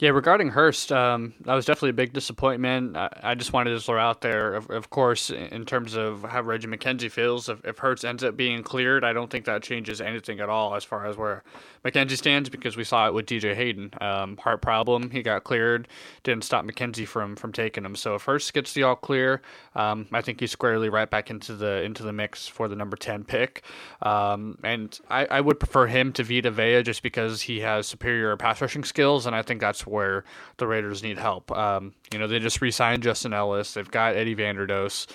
[0.00, 2.96] Yeah, regarding Hurst, um, that was definitely a big disappointment.
[2.96, 6.42] I, I, just wanted to throw out there, of, of, course, in terms of how
[6.42, 7.48] Reggie McKenzie feels.
[7.48, 10.74] If, if Hurst ends up being cleared, I don't think that changes anything at all
[10.74, 11.44] as far as where
[11.84, 13.92] McKenzie stands because we saw it with DJ Hayden.
[14.00, 15.86] Um, heart problem, he got cleared,
[16.24, 17.94] didn't stop McKenzie from from taking him.
[17.94, 19.42] So if Hurst gets the all clear,
[19.76, 22.96] um, I think he's squarely right back into the into the mix for the number
[22.96, 23.62] ten pick.
[24.02, 28.36] Um, and I, I would prefer him to Vita Vea just because he has superior
[28.36, 30.24] pass rushing skills, and I think that's where
[30.56, 31.50] the Raiders need help.
[31.52, 33.74] Um, you know, they just re-signed Justin Ellis.
[33.74, 35.06] They've got Eddie Vanderdoes.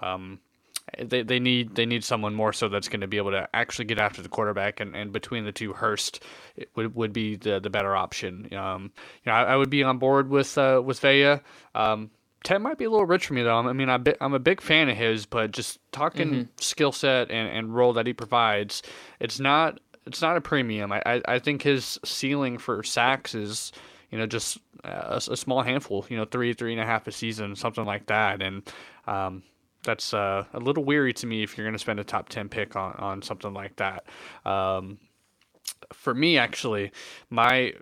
[0.00, 0.40] Um,
[0.98, 3.84] they, they need they need someone more so that's going to be able to actually
[3.84, 6.22] get after the quarterback and, and between the two Hurst
[6.76, 8.48] would would be the, the better option.
[8.54, 8.92] Um,
[9.24, 11.40] you know, I, I, would be on board with uh, with Vea.
[11.74, 12.10] Um,
[12.44, 13.56] Ten might be a little rich for me though.
[13.56, 16.42] I mean, I am a big fan of his, but just talking mm-hmm.
[16.56, 18.82] skill set and, and role that he provides,
[19.18, 20.92] it's not it's not a premium.
[20.92, 23.72] I, I, I think his ceiling for sacks is
[24.10, 27.12] you know, just a, a, small handful, you know, three, three and a half a
[27.12, 28.42] season, something like that.
[28.42, 28.62] And
[29.06, 29.42] um,
[29.82, 32.48] that's uh, a little weary to me if you're going to spend a top 10
[32.48, 34.04] pick on, on something like that.
[34.44, 34.98] Um,
[35.92, 36.92] for me, actually,
[37.30, 37.74] my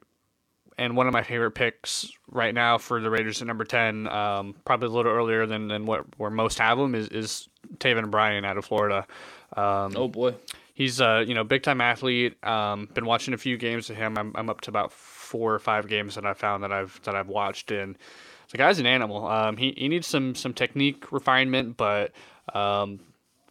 [0.79, 4.55] and one of my favorite picks right now for the Raiders at number 10, um,
[4.67, 8.45] probably a little earlier than, than what where most have them, is, is Taven Bryan
[8.45, 9.07] out of Florida.
[9.57, 10.35] Um, oh, boy.
[10.75, 12.43] He's a you know big time athlete.
[12.45, 14.19] Um, been watching a few games of him.
[14.19, 14.93] I'm, I'm up to about
[15.37, 17.99] four or five games that I've found that I've that I've watched, and
[18.51, 19.27] the guy's an animal.
[19.27, 22.12] Um, he he needs some some technique refinement, but
[22.55, 23.01] um,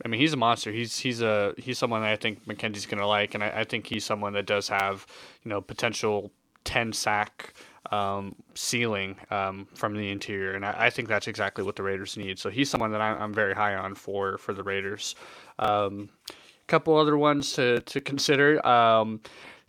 [0.03, 0.71] I mean he's a monster.
[0.71, 4.03] He's he's a he's someone I think McKenzie's gonna like, and I, I think he's
[4.03, 5.05] someone that does have
[5.43, 6.31] you know potential
[6.63, 7.53] ten sack
[7.91, 12.17] um, ceiling um, from the interior, and I, I, think that's exactly what the Raiders
[12.17, 12.39] need.
[12.39, 15.13] So he's someone that I, am very high on for for the Raiders.
[15.59, 16.09] A um,
[16.65, 18.65] couple other ones to to consider.
[18.65, 19.21] Um,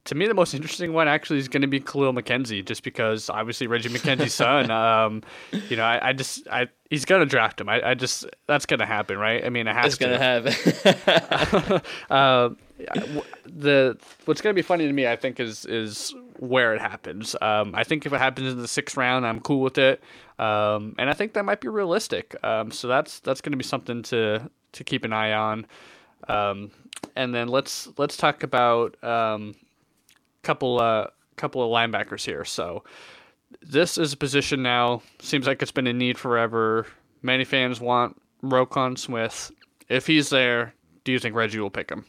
[0.07, 3.29] to me, the most interesting one actually is going to be Kahlil McKenzie, just because
[3.29, 4.71] obviously Reggie McKenzie's son.
[4.87, 5.23] Um,
[5.69, 7.69] you know, I, I, just, I he's going to draft him.
[7.69, 9.45] I, I just that's going to happen, right?
[9.45, 10.45] I mean, it has it's to.
[10.45, 10.64] It's
[10.95, 11.83] going to happen.
[12.11, 12.51] uh,
[13.47, 17.35] the what's going to be funny to me, I think, is is where it happens.
[17.40, 20.03] Um, I think if it happens in the sixth round, I'm cool with it,
[20.38, 22.37] um, and I think that might be realistic.
[22.45, 25.66] Um, so that's that's going to be something to to keep an eye on.
[26.29, 26.71] Um,
[27.14, 29.55] and then let's let's talk about um,
[30.47, 32.45] couple uh couple of linebackers here.
[32.45, 32.85] So
[33.61, 35.03] this is a position now.
[35.21, 36.87] Seems like it's been in need forever.
[37.23, 39.51] Many fans want Roquan Smith.
[39.89, 42.07] If he's there, do you think Reggie will pick him?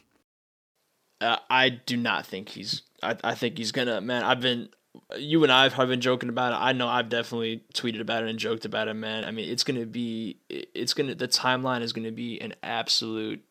[1.20, 2.82] Uh, I do not think he's.
[3.02, 4.00] I, I think he's gonna.
[4.00, 4.68] Man, I've been.
[5.16, 6.56] You and I have been joking about it.
[6.56, 9.24] I know I've definitely tweeted about it and joked about it, man.
[9.24, 10.38] I mean, it's gonna be.
[10.48, 11.14] It's gonna.
[11.14, 13.42] The timeline is gonna be an absolute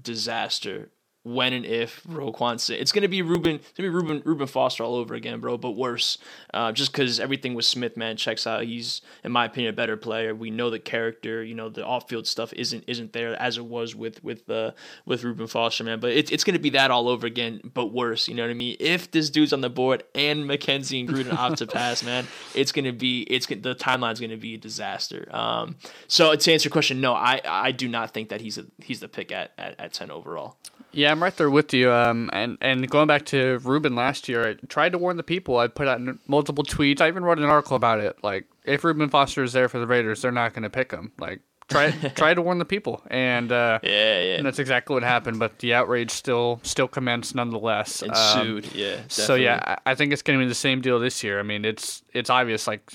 [0.00, 0.90] disaster
[1.28, 3.56] when and if Roquan say it's gonna be Reuben.
[3.56, 6.18] it's gonna be Ruben Reuben Foster all over again, bro, but worse.
[6.54, 8.64] Uh, just because everything with Smith, man, checks out.
[8.64, 10.34] He's, in my opinion, a better player.
[10.34, 13.64] We know the character, you know, the off field stuff isn't isn't there as it
[13.64, 14.72] was with with uh,
[15.04, 16.00] with Reuben Foster, man.
[16.00, 18.28] But it's it's gonna be that all over again, but worse.
[18.28, 18.76] You know what I mean?
[18.80, 22.72] If this dude's on the board and McKenzie and Gruden opt to pass, man, it's
[22.72, 25.28] gonna be it's the timeline's gonna be a disaster.
[25.30, 28.64] Um, so to answer your question, no, I I do not think that he's a
[28.78, 30.56] he's the pick at at, at ten overall.
[30.90, 31.90] Yeah, I'm right there with you.
[31.90, 35.58] Um, and and going back to Reuben last year, I tried to warn the people.
[35.58, 37.00] I put out multiple tweets.
[37.00, 38.16] I even wrote an article about it.
[38.22, 41.10] Like, if Reuben Foster is there for the Raiders, they're not going to pick him.
[41.18, 43.02] Like, try try to warn the people.
[43.10, 45.40] And uh, yeah, yeah, and that's exactly what happened.
[45.40, 48.00] But the outrage still still commenced nonetheless.
[48.00, 48.66] Ensued.
[48.66, 48.90] Um, yeah.
[48.90, 49.08] Definitely.
[49.08, 51.40] So yeah, I, I think it's going to be the same deal this year.
[51.40, 52.68] I mean, it's it's obvious.
[52.68, 52.92] Like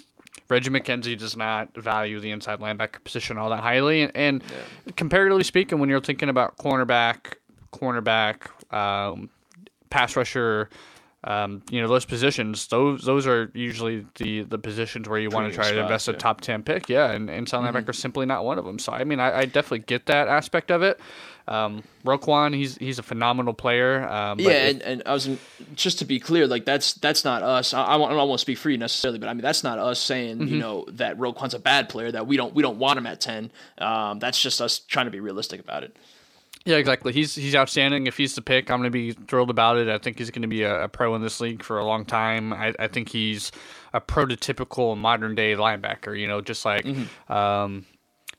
[0.47, 4.03] Reggie McKenzie does not value the inside linebacker position all that highly.
[4.03, 4.93] And, and yeah.
[4.95, 7.35] comparatively speaking, when you're thinking about cornerback
[7.73, 9.29] cornerback, um,
[9.89, 10.69] pass rusher,
[11.25, 12.67] um, you know those positions.
[12.67, 16.15] Those those are usually the the positions where you want to try to invest yeah.
[16.15, 16.89] a top ten pick.
[16.89, 17.65] Yeah, and and mm-hmm.
[17.65, 18.77] linebacker is simply not one of them.
[18.77, 20.99] So I mean, I, I definitely get that aspect of it.
[21.47, 24.07] Um, Roquan, he's he's a phenomenal player.
[24.07, 25.39] Um, yeah, and, and I was in,
[25.75, 27.73] just to be clear, like that's that's not us.
[27.73, 29.99] I, I, won't, I won't speak for you necessarily, but I mean that's not us
[29.99, 30.47] saying mm-hmm.
[30.47, 33.21] you know that Roquan's a bad player that we don't we don't want him at
[33.21, 33.49] ten.
[33.77, 35.95] Um, that's just us trying to be realistic about it.
[36.65, 37.11] Yeah, exactly.
[37.11, 38.07] He's he's outstanding.
[38.07, 39.89] If he's the pick, I'm going to be thrilled about it.
[39.89, 42.05] I think he's going to be a, a, pro in this league for a long
[42.05, 42.53] time.
[42.53, 43.51] I, I think he's
[43.91, 46.17] a prototypical modern day linebacker.
[46.17, 47.33] You know, just like mm-hmm.
[47.33, 47.85] um,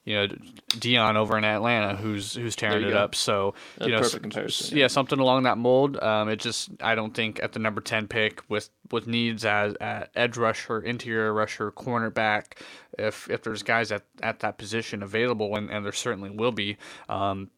[0.07, 0.27] you know
[0.69, 2.99] Deion over in Atlanta, who's who's tearing it go.
[2.99, 3.15] up.
[3.15, 4.79] So That's you know, perfect comparison.
[4.79, 6.03] Yeah, something along that mold.
[6.03, 9.75] Um, it just I don't think at the number ten pick with with needs as
[9.83, 12.59] at edge rusher, interior rusher, cornerback.
[12.99, 16.79] If if there's guys at, at that position available, and, and there certainly will be,
[17.11, 17.51] um,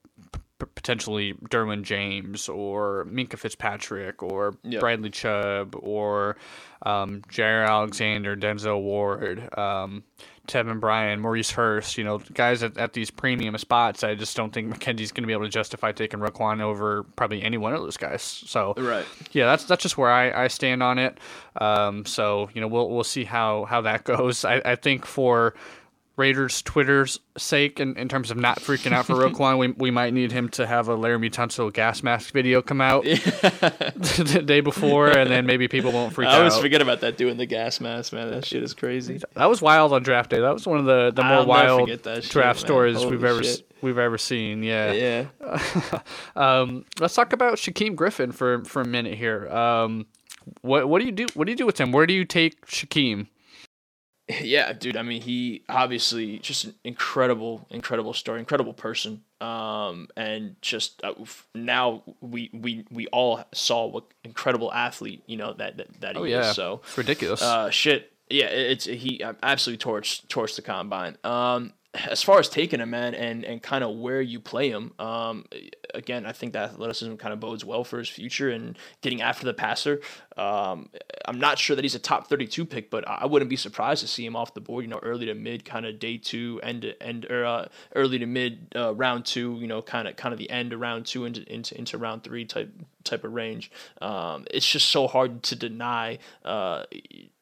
[0.59, 4.81] potentially Derwin James or Minkah Fitzpatrick or Yep.
[4.81, 6.37] Bradley Chubb or
[6.85, 10.05] um, Jaire Alexander, Denzel Ward, um,
[10.47, 14.53] Taven Bryan, Maurice Hurst, you know, guys at, at these premium spots, I just don't
[14.53, 17.81] think McKenzie's going to be able to justify taking Roquan over probably any one of
[17.83, 18.23] those guys.
[18.23, 19.05] So, Right.
[19.33, 21.19] yeah, that's that's just where I, I stand on it.
[21.61, 24.45] Um, so you know we'll we'll see how how that goes.
[24.45, 25.55] I, I think for
[26.17, 30.15] Raiders Twitter's sake, in, in terms of not freaking out for Roquan, we, we might
[30.15, 35.09] need him to have a Laremy Tunsil gas mask video come out the day before,
[35.11, 36.35] and then maybe people won't freak out.
[36.37, 38.31] I always forget about that doing the gas mask, man.
[38.31, 39.21] That shit is crazy.
[39.35, 40.41] That was wild on draft day.
[40.41, 43.45] That was one of the, the more I'll wild shit, draft stories Holy we've ever
[43.45, 43.71] shit.
[43.83, 44.63] we've ever seen.
[44.63, 44.93] Yeah.
[44.93, 46.01] Yeah.
[46.35, 49.49] Um, let's talk about Shaquem Griffin for for a minute here.
[49.49, 50.07] Um,
[50.63, 51.27] what what do you do?
[51.35, 51.93] What do you do with him?
[51.93, 53.27] Where do you take Shaquem?
[54.41, 54.97] Yeah, dude.
[54.97, 59.23] I mean, he obviously just an incredible, incredible story, incredible person.
[59.41, 61.13] Um, and just uh,
[61.55, 66.23] now we we we all saw what incredible athlete you know that that, that he
[66.23, 66.57] Oh yeah, is.
[66.57, 67.41] So it's ridiculous.
[67.43, 68.13] uh, shit.
[68.29, 71.17] Yeah, it- it's he uh, absolutely torched torched the combine.
[71.23, 71.73] Um,
[72.09, 74.93] as far as taking him, man, and and kind of where you play him.
[74.99, 75.45] Um,
[75.95, 79.47] again, I think that athleticism kind of bodes well for his future and getting after
[79.47, 80.01] the passer.
[80.37, 80.91] Um,
[81.27, 84.09] I'm not sure that he's a top 32 pick, but I wouldn't be surprised to
[84.09, 84.85] see him off the board.
[84.85, 88.27] You know, early to mid, kind of day two, end end, or uh, early to
[88.27, 89.57] mid uh, round two.
[89.61, 92.25] You know, kind of kind of the end of round two into into into round
[92.25, 92.71] three type
[93.05, 93.71] type of range.
[94.01, 96.19] Um, it's just so hard to deny.
[96.45, 96.85] Uh,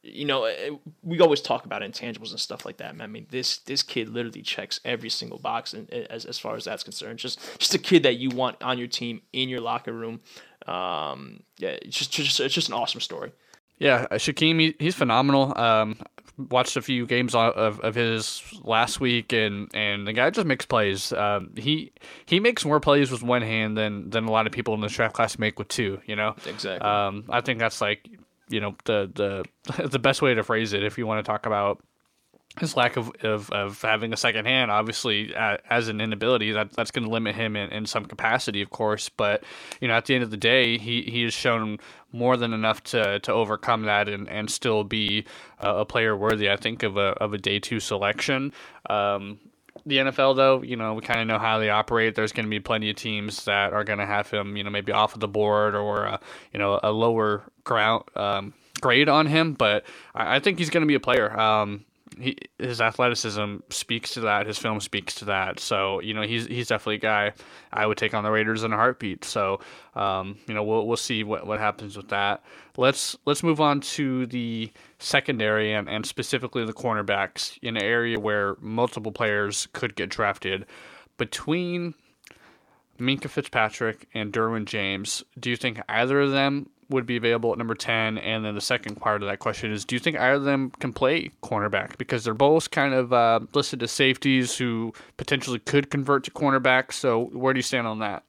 [0.04, 0.70] you know, eh,
[1.02, 2.94] we always talk about intangibles and stuff like that.
[2.94, 3.04] Man.
[3.04, 6.64] I mean, this this kid literally checks every single box, and as as far as
[6.64, 9.92] that's concerned, just just a kid that you want on your team in your locker
[9.92, 10.20] room.
[10.66, 13.32] Um, yeah, it's just just it's just an awesome story.
[13.78, 15.56] yeah, uh, Shaquem, he, he's phenomenal.
[15.58, 15.96] Um,
[16.36, 20.46] watched a few games of, of, of his last week, and, and the guy just
[20.46, 21.12] makes plays.
[21.12, 21.92] Um, he
[22.26, 24.92] he makes more plays with one hand than than a lot of people in this
[24.92, 26.00] draft class make with two.
[26.06, 26.88] You know, Exactly.
[26.88, 28.08] Um, I think that's like
[28.48, 31.46] you know the the the best way to phrase it if you want to talk
[31.46, 31.82] about
[32.60, 36.72] his lack of, of, of having a second hand, obviously, uh, as an inability, that
[36.72, 39.08] that's going to limit him in, in some capacity, of course.
[39.08, 39.42] But
[39.80, 41.78] you know, at the end of the day, he, he has shown
[42.12, 45.24] more than enough to, to overcome that and, and still be
[45.58, 48.52] a, a player worthy, I think, of a of a day two selection.
[48.88, 49.40] Um,
[49.86, 52.14] the NFL, though, you know, we kind of know how they operate.
[52.14, 54.70] There's going to be plenty of teams that are going to have him, you know,
[54.70, 56.18] maybe off of the board or, uh,
[56.52, 59.52] you know, a lower ground um, grade on him.
[59.52, 61.38] But I, I think he's going to be a player.
[61.38, 61.84] Um,
[62.20, 64.46] he, his athleticism speaks to that.
[64.46, 65.60] His film speaks to that.
[65.60, 67.32] So you know he's he's definitely a guy
[67.72, 69.24] I would take on the Raiders in a heartbeat.
[69.24, 69.60] So
[69.94, 72.42] um, you know we'll we'll see what, what happens with that.
[72.76, 78.18] Let's let's move on to the secondary and, and specifically the cornerbacks in an area
[78.18, 80.66] where multiple players could get drafted.
[81.16, 81.94] Between
[82.98, 87.58] Minkah Fitzpatrick and Derwin James, do you think either of them would be available at
[87.58, 88.18] number 10?
[88.18, 90.70] And then the second part of that question is do you think either of them
[90.70, 91.98] can play cornerback?
[91.98, 96.92] Because they're both kind of uh, listed as safeties who potentially could convert to cornerback.
[96.92, 98.24] So where do you stand on that?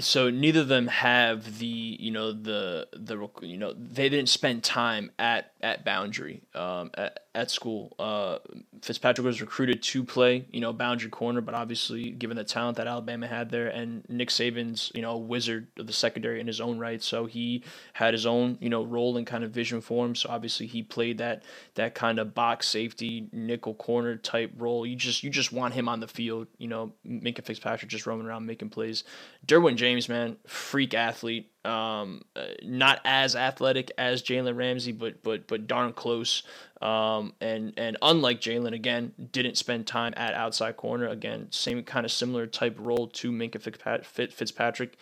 [0.00, 4.62] so neither of them have the you know the the you know they didn't spend
[4.62, 8.38] time at at boundary um, at, at school uh,
[8.82, 12.86] Fitzpatrick was recruited to play you know boundary corner but obviously given the talent that
[12.86, 16.60] Alabama had there and Nick Saban's you know a wizard of the secondary in his
[16.60, 17.62] own right so he
[17.92, 20.82] had his own you know role and kind of vision for him so obviously he
[20.82, 21.42] played that
[21.74, 25.88] that kind of box safety nickel corner type role you just you just want him
[25.88, 29.04] on the field you know Minkah Fitzpatrick just roaming around making plays
[29.46, 31.50] Derwin James, man, freak athlete.
[31.64, 36.42] Um, uh, not as athletic as Jalen Ramsey, but but but darn close.
[36.82, 41.08] Um, and and unlike Jalen, again, didn't spend time at outside corner.
[41.08, 44.96] Again, same kind of similar type role to Minkah Fitzpat- Fitzpatrick,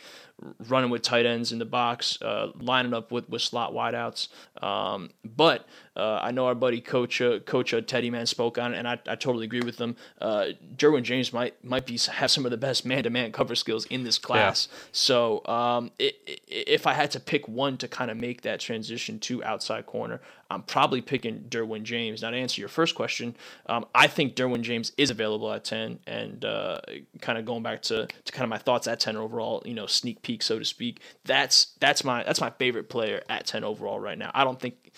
[0.68, 4.28] running with tight ends in the box, uh, lining up with with slot wideouts.
[4.62, 5.66] Um, but
[5.96, 8.88] uh, I know our buddy Coach uh, Coach uh, Teddy Man spoke on it, and
[8.88, 9.96] I, I totally agree with them.
[10.20, 13.54] Uh, Derwin James might might be have some of the best man to man cover
[13.54, 14.68] skills in this class.
[14.92, 18.60] So um, it, it, if I had to pick one to kind of make that
[18.60, 20.20] transition to outside corner,
[20.50, 22.22] I'm probably picking Derwin James.
[22.22, 23.36] Now to answer your first question,
[23.66, 26.80] um, I think Derwin James is available at 10, and uh,
[27.20, 29.86] kind of going back to, to kind of my thoughts at 10 overall, you know,
[29.86, 31.00] sneak peek so to speak.
[31.24, 34.30] That's that's my that's my favorite player at 10 overall right now.
[34.34, 34.92] I don't think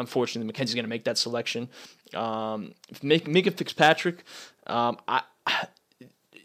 [0.00, 1.68] unfortunately McKenzie's going to make that selection.
[2.14, 4.24] Um, make Mika Fitzpatrick,
[4.66, 5.22] um, I.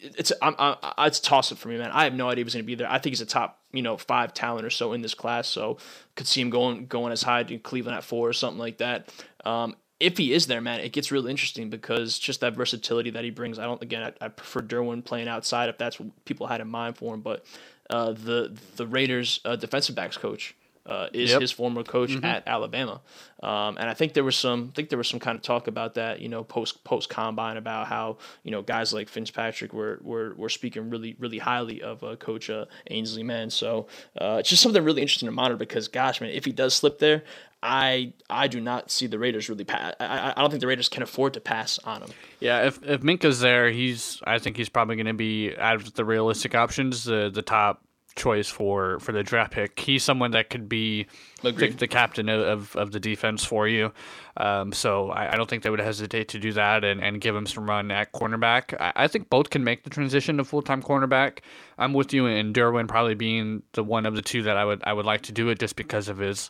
[0.01, 1.89] It's I'm, I'm, it's toss up for me, man.
[1.91, 2.87] I have no idea if he's going to be there.
[2.87, 5.47] I think he's a top, you know, five talent or so in this class.
[5.47, 5.79] So
[6.15, 9.11] could see him going going as high to Cleveland at four or something like that.
[9.45, 13.23] Um, if he is there, man, it gets really interesting because just that versatility that
[13.23, 13.57] he brings.
[13.57, 16.67] I don't again, I, I prefer Derwin playing outside if that's what people had in
[16.67, 17.45] mind for him, but
[17.89, 20.55] uh, the the Raiders uh, defensive backs coach
[20.85, 21.41] uh, is Yep.
[21.41, 22.25] his former coach Mm-hmm.
[22.25, 23.01] at Alabama,
[23.43, 25.67] um, and I think there was some I think there was some kind of talk
[25.67, 29.99] about that, you know, post post combine about how you know guys like Fitzpatrick were
[30.03, 33.49] were, were speaking really really highly of uh, Coach uh, Ansley, man.
[33.49, 33.87] So
[34.19, 36.99] uh, it's just something really interesting to monitor because, gosh, man, if he does slip
[36.99, 37.23] there.
[37.63, 39.95] I I do not see the Raiders really pass.
[39.99, 42.09] I, I I don't think the Raiders can afford to pass on him.
[42.39, 45.93] Yeah, if if Minkah's there, he's I think he's probably going to be out of
[45.95, 47.81] the realistic options, the the top
[48.15, 49.79] choice for for the draft pick.
[49.79, 51.07] He's someone that could be
[51.41, 53.91] the, the captain of, of, of the defense for you.
[54.37, 57.35] Um, so I, I don't think they would hesitate to do that and, and give
[57.35, 58.79] him some run at cornerback.
[58.79, 61.39] I, I think both can make the transition to full time cornerback.
[61.77, 64.81] I'm with you in Derwin probably being the one of the two that I would
[64.83, 66.49] I would like to do it just because of his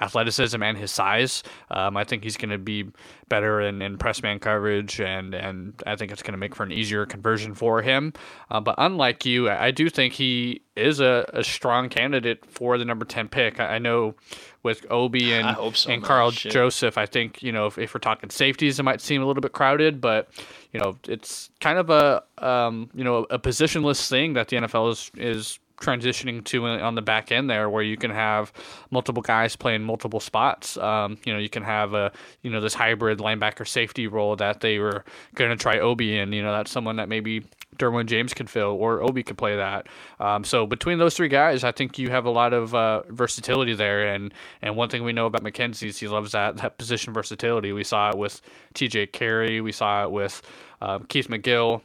[0.00, 1.42] athleticism and his size.
[1.70, 2.90] Um, I think he's going to be
[3.28, 6.62] better in, in press man coverage, and, and I think it's going to make for
[6.62, 8.12] an easier conversion for him.
[8.50, 12.84] Uh, but unlike you, I do think he is a, a strong candidate for the
[12.84, 13.58] number 10 pick.
[13.58, 14.14] I, I know
[14.62, 16.02] with Obi and, so, and.
[16.02, 16.52] Karl Shit.
[16.52, 19.40] Joseph, I think, you know, if, if we're talking safeties, it might seem a little
[19.40, 20.28] bit crowded, but,
[20.72, 24.92] you know, it's kind of a, um, you know, a positionless thing that the NFL
[24.92, 28.52] is, is transitioning to on the back end there where you can have
[28.90, 30.76] multiple guys playing multiple spots.
[30.76, 32.12] Um, you know you can have a
[32.42, 35.04] you know this hybrid linebacker safety role that they were
[35.34, 37.44] going to try Obi in you know that's someone that maybe
[37.76, 39.86] Derwin James can fill or Obi could play that.
[40.18, 43.74] Um, so between those three guys I think you have a lot of uh, versatility
[43.74, 44.14] there.
[44.14, 47.72] And and one thing we know about McKenzie is he loves that that position versatility.
[47.72, 48.40] We saw it with
[48.74, 49.60] TJ Carrie.
[49.60, 50.42] We saw it with
[50.80, 51.82] um, Keith McGill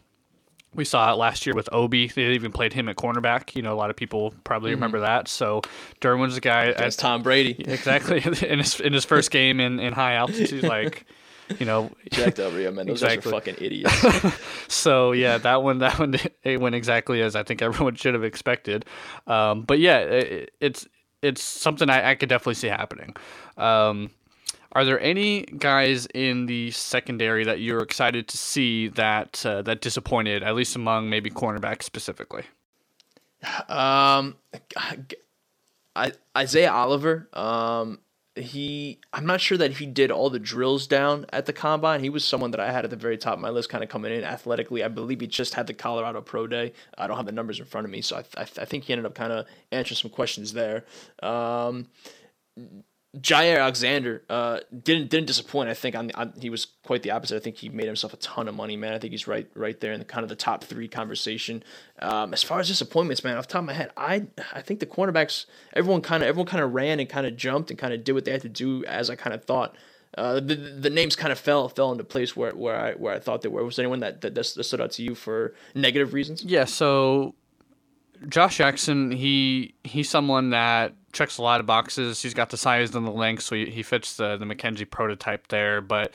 [0.74, 2.07] we saw it last year with Obi.
[2.07, 3.55] They even played him at cornerback.
[3.55, 5.28] You know, a lot of people probably remember that.
[5.28, 5.61] So
[5.99, 6.72] Derwin's a guy.
[6.72, 7.51] That's Tom Brady.
[7.67, 8.17] exactly
[8.47, 11.05] in his in his first game in, in high altitude, like
[11.59, 11.91] you know.
[12.11, 12.88] Jacked over, yeah, man.
[12.88, 13.32] Those guys Exactly.
[13.32, 14.36] are fucking idiots.
[14.74, 18.24] So yeah, that one that one it went exactly as I think everyone should have
[18.24, 18.86] expected.
[19.28, 20.88] Um, but yeah, it, it's
[21.22, 23.15] it's something I, I could definitely see happening.
[23.57, 24.09] Um,
[24.74, 29.82] are there any guys in the secondary that you're excited to see that uh, that
[29.82, 32.43] disappointed, at least among maybe cornerbacks specifically?
[33.67, 34.36] Um,
[35.95, 37.28] I, Isaiah Oliver.
[37.34, 37.99] Um,
[38.36, 38.99] he.
[39.11, 41.99] I'm not sure that he did all the drills down at the combine.
[41.99, 43.89] He was someone that I had at the very top of my list, kind of
[43.89, 44.84] coming in athletically.
[44.84, 46.72] I believe he just had the Colorado Pro Day.
[46.97, 48.93] I don't have the numbers in front of me, so I, I, I think he
[48.93, 50.86] ended up kind of answering some questions there.
[51.22, 51.88] Um,
[53.20, 55.68] Jaire Alexander uh, didn't didn't disappoint.
[55.68, 57.36] I think on, on he was quite the opposite.
[57.36, 58.93] I think he made himself a ton of money, man.
[58.93, 61.62] I think he's right right there in the kind of the top three conversation.
[61.99, 64.80] Um, as far as disappointments, man, off the top of my head, I I think
[64.80, 67.93] the cornerbacks everyone kind of everyone kind of ran and kind of jumped and kind
[67.93, 69.76] of did what they had to do as I kind of thought.
[70.18, 73.20] Uh, the, the names kind of fell fell into place where, where I where I
[73.20, 73.66] thought they were.
[73.66, 76.45] Was anyone that, that that stood out to you for negative reasons?
[76.45, 77.36] Yeah, so
[78.30, 82.22] Josh Jackson, he he's someone that checks a lot of boxes.
[82.22, 85.47] He's got the size and the length, so he, he fits the the McKenzie prototype
[85.47, 85.82] there.
[85.82, 86.14] But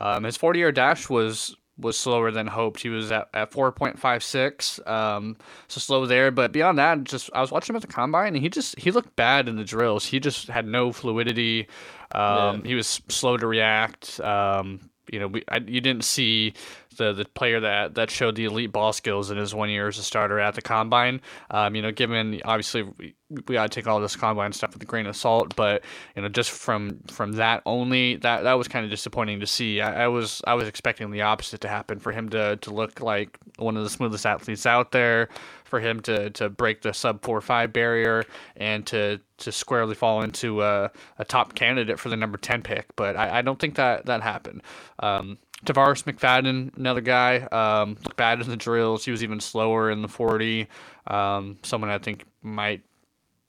[0.00, 2.80] um, his 40 yard dash was was slower than hoped.
[2.80, 5.36] He was at, at 4.56, um,
[5.68, 6.30] so slow there.
[6.30, 8.90] But beyond that, just I was watching him at the combine, and he just he
[8.90, 10.06] looked bad in the drills.
[10.06, 11.68] He just had no fluidity.
[12.12, 14.20] Um, He was slow to react.
[14.20, 16.54] Um, you know, we I, you didn't see
[16.96, 19.98] the the player that that showed the elite ball skills in his one year as
[19.98, 21.20] a starter at the combine.
[21.50, 24.82] Um, you know, given obviously we, we got to take all this combine stuff with
[24.82, 25.82] a grain of salt, but
[26.14, 29.80] you know, just from from that only, that that was kind of disappointing to see.
[29.80, 33.00] I, I was I was expecting the opposite to happen for him to to look
[33.00, 35.28] like one of the smoothest athletes out there,
[35.66, 38.24] for him to to break the sub four five barrier
[38.56, 42.86] and to to squarely fall into a, a top candidate for the number ten pick.
[42.96, 44.62] But I, I don't think that that happened.
[45.00, 49.04] Um, Tarvarus McFadden, another guy, um, bad in the drills.
[49.04, 50.68] He was even slower in the 40.
[51.06, 52.82] Um, someone I think might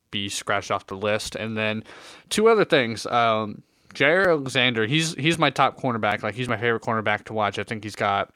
[0.09, 1.35] be scratched off the list.
[1.35, 1.83] And then
[2.29, 3.05] two other things.
[3.05, 3.61] Um,
[3.93, 6.23] Jaire Alexander, he's he's my top cornerback.
[6.23, 7.57] Like he's my favorite cornerback to watch.
[7.57, 8.31] I think he's got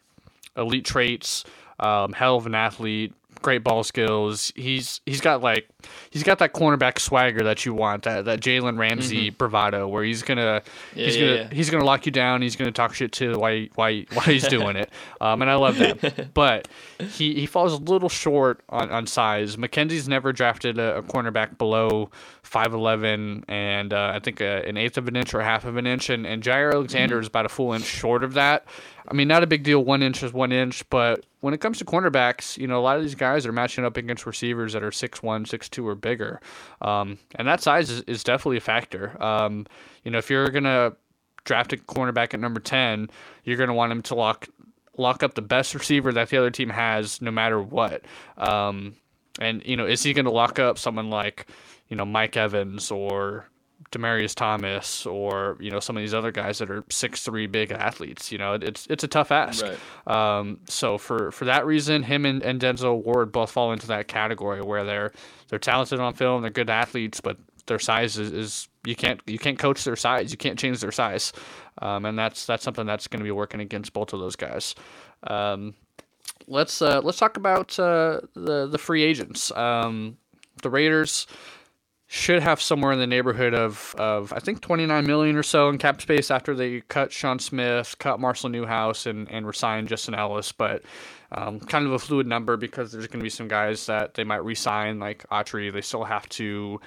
[0.57, 1.43] elite traits,
[1.79, 4.51] um, hell of an athlete, great ball skills.
[4.55, 5.67] He's he's got like
[6.09, 10.23] he's got that cornerback swagger that you want, that that Jalen Ramsey bravado, where he's
[10.23, 10.61] gonna
[10.93, 11.53] he's Yeah, gonna yeah, yeah.
[11.53, 12.41] he's gonna lock you down.
[12.41, 14.89] He's gonna talk shit to why why why he's doing it.
[15.21, 16.29] Um, and I love that.
[16.33, 16.67] But
[16.99, 19.55] he, he falls a little short on, on size.
[19.55, 22.09] McKenzie's never drafted a, a cornerback below
[22.41, 25.77] five eleven and uh, I think a, an eighth of an inch or half of
[25.77, 26.09] an inch.
[26.09, 28.65] And and Jaire Alexander is about a full inch short of that.
[29.07, 29.83] I mean, not a big deal.
[29.83, 32.97] One inch is one inch, but when it comes to cornerbacks, you know, a lot
[32.97, 36.39] of these guys are matching up against receivers that are 6'1", 6'2", or bigger,
[36.81, 39.21] um, and that size is, is definitely a factor.
[39.21, 39.65] Um,
[40.03, 40.93] you know, if you're gonna
[41.43, 43.09] draft a cornerback at number ten,
[43.43, 44.47] you're to want him to lock
[44.97, 48.03] lock up the best receiver that the other team has, no matter what.
[48.37, 48.95] Um,
[49.39, 51.47] and you know, is he to lock up someone like
[51.87, 53.47] you know Mike Evans or
[53.91, 57.71] Demaryius Thomas or you know some of these other guys that are six three big
[57.71, 58.31] athletes.
[58.31, 59.65] You know, it's it's a tough ask.
[59.65, 60.37] Right.
[60.39, 64.07] Um, so for for that reason, him and, and Denzel Ward both fall into that
[64.07, 65.11] category where they're
[65.49, 69.37] they're talented on film, they're good athletes, but their size is, is you can't you
[69.37, 71.33] can't coach their size, you can't change their size,
[71.81, 74.73] um, and that's that's something that's going to be working against both of those guys.
[75.23, 75.75] Um,
[76.47, 79.51] let's uh, let's talk about uh, the the free agents.
[79.51, 80.17] Um,
[80.61, 81.27] the Raiders
[82.13, 85.77] should have somewhere in the neighborhood of, of I think 29 million or so in
[85.77, 90.51] cap space after they cut Sean Smith, cut Marshall Newhouse, and and resigned Justin Ellis.
[90.51, 90.83] But
[91.31, 94.25] um, kind of a fluid number because there's going to be some guys that they
[94.25, 95.71] might resign, like Autry.
[95.71, 96.81] They still have to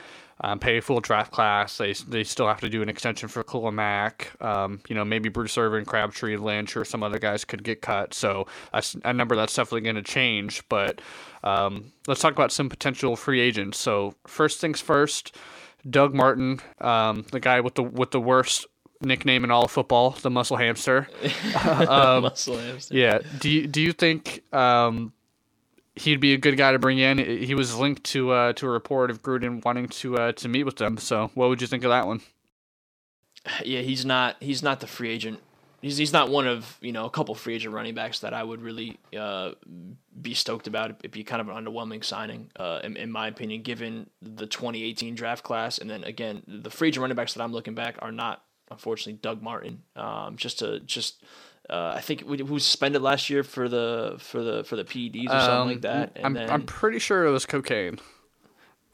[0.44, 1.78] um, pay a full draft class.
[1.78, 4.30] They they still have to do an extension for Mack.
[4.42, 8.12] Um, you know, maybe Bruce Irvin, Crabtree, Lynch, or some other guys could get cut.
[8.12, 10.62] So that's a number that's definitely going to change.
[10.68, 11.00] But
[11.42, 13.78] um, let's talk about some potential free agents.
[13.78, 15.34] So first things first,
[15.88, 18.66] Doug Martin, um, the guy with the with the worst
[19.00, 21.08] nickname in all of football, the Muscle Hamster.
[21.88, 22.94] um, muscle Hamster.
[22.94, 23.20] Yeah.
[23.40, 25.14] Do you do you think um,
[25.96, 27.18] he'd be a good guy to bring in?
[27.18, 30.64] He was linked to uh, to a report of Gruden wanting to uh, to meet
[30.64, 30.98] with them.
[30.98, 32.20] So what would you think of that one?
[33.62, 35.38] Yeah, he's not he's not the free agent
[35.84, 38.42] he's he's not one of you know a couple free agent running backs that I
[38.42, 39.52] would really uh,
[40.20, 40.90] be stoked about.
[40.90, 45.14] It'd be kind of an underwhelming signing, uh, in, in, my opinion, given the 2018
[45.14, 45.78] draft class.
[45.78, 49.18] And then again, the free agent running backs that I'm looking back are not unfortunately
[49.20, 49.82] Doug Martin.
[49.94, 51.22] Um, just to just.
[51.68, 55.26] Uh, I think we, we suspended last year for the for the for the PEDs
[55.26, 56.12] or something um, like that.
[56.16, 57.98] And I'm then, I'm pretty sure it was cocaine.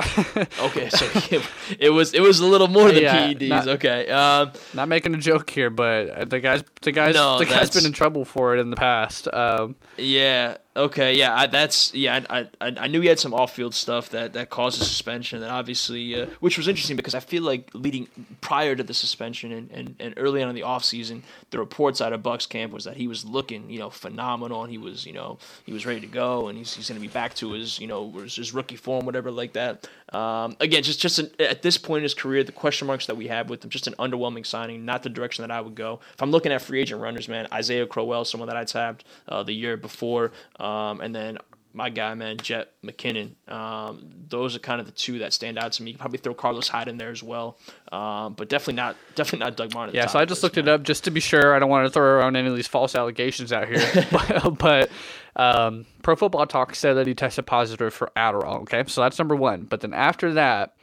[0.60, 1.42] okay, so it,
[1.78, 3.48] it, was it was a little more than yeah, PEDs.
[3.48, 7.44] Not, okay, um, not making a joke here, but the guys the guys no, the
[7.44, 9.28] guy's been in trouble for it in the past.
[9.32, 12.24] Um, yeah, Okay, yeah, I, that's yeah.
[12.30, 15.40] I, I I knew he had some off-field stuff that that caused a suspension.
[15.40, 18.06] That obviously, uh, which was interesting because I feel like leading
[18.40, 22.12] prior to the suspension and, and, and early on in the offseason, the reports out
[22.12, 25.12] of Bucs camp was that he was looking you know phenomenal and he was you
[25.12, 27.80] know he was ready to go and he's, he's going to be back to his
[27.80, 29.88] you know his rookie form whatever like that.
[30.12, 33.16] Um, again, just just an, at this point in his career, the question marks that
[33.16, 36.00] we have with him, just an underwhelming signing, not the direction that I would go.
[36.14, 39.42] If I'm looking at free agent runners, man, Isaiah Crowell, someone that I tapped uh,
[39.42, 40.32] the year before.
[40.58, 41.38] Um, and then
[41.72, 43.34] my guy, man, Jet McKinnon.
[43.48, 45.92] Um, those are kind of the two that stand out to me.
[45.92, 47.58] You probably throw Carlos Hyde in there as well,
[47.92, 49.94] um, but definitely not, definitely not Doug Martin.
[49.94, 50.66] Yeah, so I just looked man.
[50.66, 51.54] it up just to be sure.
[51.54, 54.90] I don't want to throw around any of these false allegations out here, but, but
[55.36, 58.62] um, Pro Football Talk said that he tested positive for Adderall.
[58.62, 59.62] Okay, so that's number one.
[59.62, 60.76] But then after that,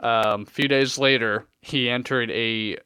[0.00, 2.78] um, a few days later, he entered a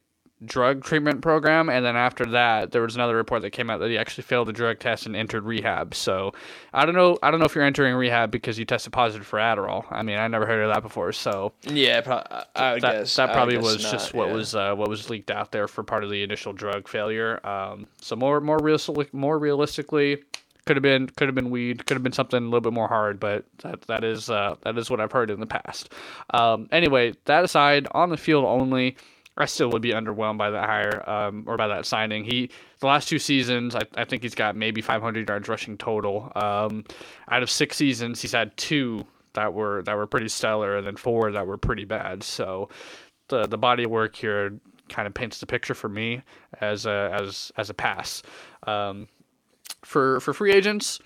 [0.45, 3.89] drug treatment program, and then after that, there was another report that came out that
[3.89, 5.93] he actually failed the drug test and entered rehab.
[5.93, 6.33] So
[6.73, 7.17] I don't know.
[7.21, 9.85] I don't know if you're entering rehab because you tested positive for Adderall.
[9.91, 11.11] I mean, I never heard of that before.
[11.11, 12.23] So yeah, pro-
[12.55, 14.33] I would that, guess that probably guess was not, just what yeah.
[14.33, 17.45] was uh, what was leaked out there for part of the initial drug failure.
[17.45, 20.23] Um, so more more realistic, more realistically.
[20.69, 22.87] Could have been could have been weed, could have been something a little bit more
[22.87, 25.91] hard, but that that is uh, that is what I've heard in the past.
[26.29, 28.95] Um, anyway, that aside, on the field only,
[29.35, 32.23] I still would be underwhelmed by that hire um, or by that signing.
[32.23, 32.51] He
[32.81, 36.31] the last two seasons, I, I think he's got maybe 500 yards rushing total.
[36.35, 36.83] Um,
[37.31, 40.97] out of six seasons, he's had two that were that were pretty stellar, and then
[40.97, 42.21] four that were pretty bad.
[42.21, 42.69] So
[43.29, 46.21] the the body of work here kind of paints the picture for me
[46.61, 48.21] as a as as a pass.
[48.67, 49.07] Um,
[49.83, 50.99] for for free agents.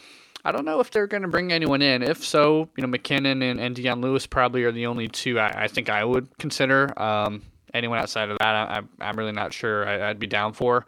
[0.45, 2.03] I don't know if they're going to bring anyone in.
[2.03, 5.63] If so, you know, McKinnon and, and Dion Lewis probably are the only two I,
[5.63, 6.91] I think I would consider.
[7.01, 7.43] Um,
[7.73, 10.85] anyone outside of that, I, I'm really not sure I, would be down for.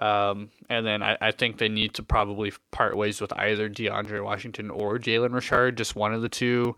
[0.00, 4.24] Um, and then I, I, think they need to probably part ways with either DeAndre
[4.24, 6.74] Washington or Jalen Richard, just one of the two.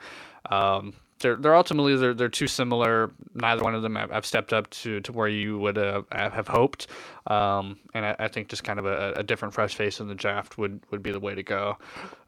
[0.51, 3.11] Um, they're they're ultimately they're they're too similar.
[3.35, 6.49] Neither one of them have, have stepped up to, to where you would uh, have
[6.49, 6.89] hoped.
[7.27, 10.14] Um, and I, I, think just kind of a, a, different fresh face in the
[10.14, 11.77] draft would, would be the way to go.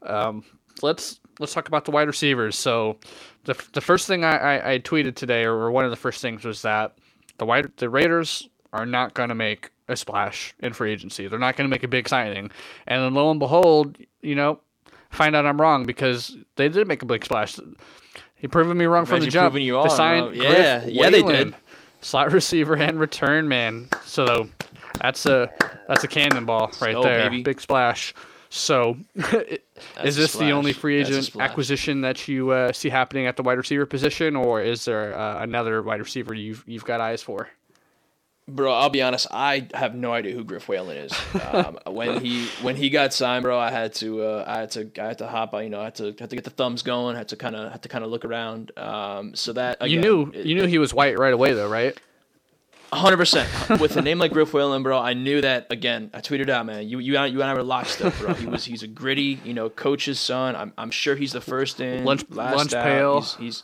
[0.01, 0.43] Um,
[0.81, 2.57] let's let's talk about the wide receivers.
[2.57, 2.97] So
[3.45, 6.43] the the first thing I, I, I tweeted today, or one of the first things,
[6.43, 6.97] was that
[7.37, 11.27] the white the Raiders are not going to make a splash in free agency.
[11.27, 12.51] They're not going to make a big signing.
[12.87, 14.59] And then lo and behold, you know,
[15.09, 17.59] find out I'm wrong because they did make a big splash.
[18.39, 19.55] He proven me wrong from the jump.
[19.55, 21.55] You are, sign yeah, Griff yeah, they did.
[22.01, 23.89] Slot receiver and return man.
[24.05, 24.47] So
[25.01, 25.51] that's a
[25.87, 27.29] that's a cannonball right Snow, there.
[27.29, 27.43] Baby.
[27.43, 28.13] Big splash.
[28.51, 28.97] So,
[30.03, 33.59] is this the only free agent acquisition that you uh, see happening at the wide
[33.59, 37.49] receiver position, or is there uh, another wide receiver you've you've got eyes for?
[38.55, 39.27] Bro, I'll be honest.
[39.31, 41.11] I have no idea who Griff Whalen is.
[41.51, 44.91] Um, when he when he got signed, bro, I had to uh, I had to
[44.99, 45.53] I had to hop.
[45.53, 47.15] You know, I had to had to get the thumbs going.
[47.15, 48.71] Had to kind of had to kind of look around.
[48.77, 51.69] Um, so that again, you knew it- you knew he was white right away though,
[51.69, 51.97] right?
[52.91, 53.47] hundred percent.
[53.79, 55.67] With a name like Griff Whalen, bro, I knew that.
[55.69, 56.87] Again, I tweeted out, man.
[56.89, 58.33] You you and- you and I were lockstep, bro.
[58.33, 60.55] He was he's a gritty, you know, coach's son.
[60.55, 62.83] I'm I'm sure he's the first in, Lunch- last lunch out.
[62.83, 63.19] pail.
[63.21, 63.63] He's, he's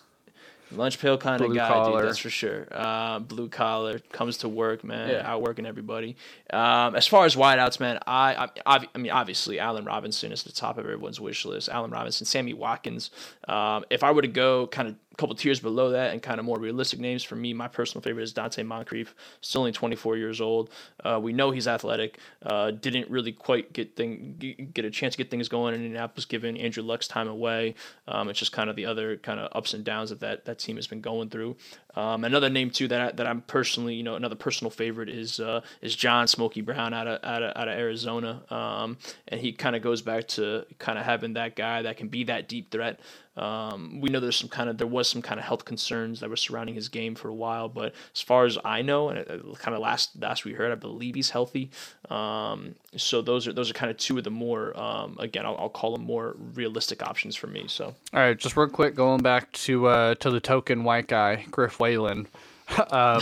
[0.72, 2.02] lunch pail kind of guy, collar.
[2.02, 2.10] dude.
[2.10, 2.68] That's for sure.
[2.72, 5.10] Uh, blue collar comes to work, man.
[5.10, 5.32] Yeah.
[5.32, 6.16] Outworking everybody.
[6.52, 10.52] Um, as far as wideouts, man, I, I I mean obviously Allen Robinson is the
[10.52, 11.70] top of everyone's wish list.
[11.70, 13.12] Allen Robinson, Sammy Watkins.
[13.48, 16.46] Um, if I were to go kind of couple tiers below that and kind of
[16.46, 17.24] more realistic names.
[17.24, 20.70] For me my personal favorite is Donte Moncrief still only 24 years old.
[21.04, 25.18] Uh, we know he's athletic uh, didn't really quite get thing get a chance to
[25.18, 25.74] get things going.
[25.74, 27.76] In indianapolis given andrew luck's time away.
[28.08, 30.60] Um, it's just kind of the other kind of ups and downs that that, that
[30.60, 31.56] team has been going through
[31.96, 35.40] um, another name too that I, that I'm personally, you know, another personal favorite is
[35.40, 39.54] uh, is John Smokey Brown out of out of, out of Arizona, um, and he
[39.54, 42.72] kind of goes back to kind of having that guy that can be that deep
[42.72, 43.00] threat.
[43.38, 46.30] Um, we know there's some kind of there was some kind of health concerns that
[46.30, 49.60] were surrounding his game for a while, but as far as I know, and it,
[49.60, 51.70] kind of last last we heard, I believe he's healthy.
[52.10, 55.58] Um, so those are those are kind of two of the more um, again I'll,
[55.58, 57.66] I'll call them more realistic options for me.
[57.68, 61.46] So All right, just real quick, going back to uh, to the token white guy,
[61.52, 62.28] Griff Whalen.
[62.92, 63.22] um,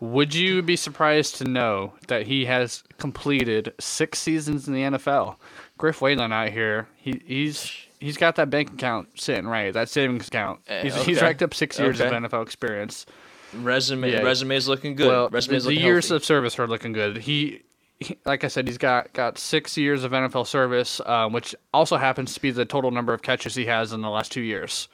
[0.00, 5.36] would you be surprised to know that he has completed six seasons in the NFL?
[5.78, 10.28] Griff Whalen out here, he, he's he's got that bank account sitting right, that savings
[10.28, 10.60] account.
[10.68, 12.14] Eh, He's, he's racked up six years Okay.
[12.14, 13.06] of NFL experience.
[13.54, 14.20] resume Yeah.
[14.22, 15.08] resume's looking good.
[15.08, 16.16] Well, the, resume's the years healthy.
[16.16, 17.16] of service are looking good.
[17.18, 17.62] He,
[18.00, 21.96] he, like I said, he's got got six years of NFL service, um, which also
[21.96, 24.88] happens to be the total number of catches he has in the last two years,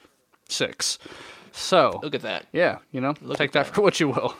[0.49, 0.97] six.
[1.57, 2.45] So Look at that.
[2.51, 3.75] yeah, you know, Look take that that.
[3.75, 4.35] for what you will.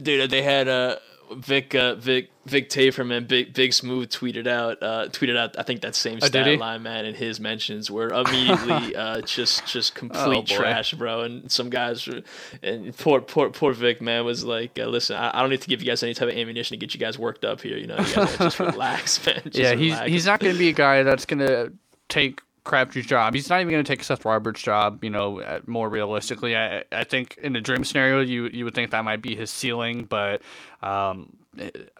[0.00, 0.96] Dude, they had uh,
[1.36, 5.80] Vic uh, Vic Vic Taferman Big Big Smooth tweeted out uh, tweeted out I think
[5.82, 10.50] that same Oh, stat line man and his mentions were immediately uh, just just complete
[10.52, 11.22] Oh, trash, bro.
[11.22, 12.22] And some guys were,
[12.62, 15.68] and poor poor poor Vic man was like, uh, listen, I, I don't need to
[15.68, 17.76] give you guys any type of ammunition to get you guys worked up here.
[17.76, 19.42] You know, you guys just relax, man.
[19.44, 20.10] Just yeah, he's relax.
[20.10, 21.72] he's not going to be a guy that's going to
[22.08, 23.34] take Crabtree's job.
[23.34, 25.04] He's not even going to take Seth Roberts' job.
[25.04, 28.90] You know, more realistically, I I think in a dream scenario, you you would think
[28.90, 30.40] that might be his ceiling, but
[30.82, 31.36] um,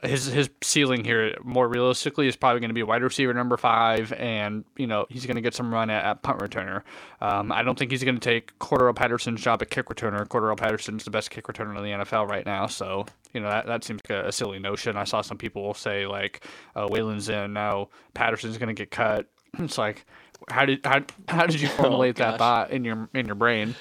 [0.02, 4.12] his his ceiling here, more realistically, is probably going to be wide receiver number five,
[4.14, 6.82] and you know he's going to get some run at, at punt returner.
[7.20, 10.26] Um, I don't think he's going to take Cordarrelle Patterson's job at kick returner.
[10.26, 13.66] Cordarrelle Patterson's the best kick returner in the NFL right now, so you know that,
[13.66, 14.96] that seems like a, a silly notion.
[14.96, 19.26] I saw some people say like uh, Whalen's in now, Patterson's going to get cut.
[19.56, 20.04] It's like
[20.48, 23.74] how did how, how did you formulate that thought in your in your brain?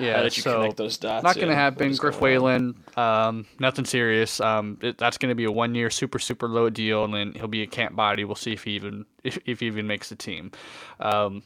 [0.00, 1.22] Yeah, How did you so connect those dots?
[1.22, 1.94] not going to Yeah, happen.
[1.94, 2.22] Griff going?
[2.42, 4.40] Whalen, um, nothing serious.
[4.40, 7.32] Um, it, that's going to be a one year super super low deal, and then
[7.34, 8.24] he'll be a camp body.
[8.24, 10.50] We'll see if he even if, if he even makes the team.
[10.98, 11.42] Um,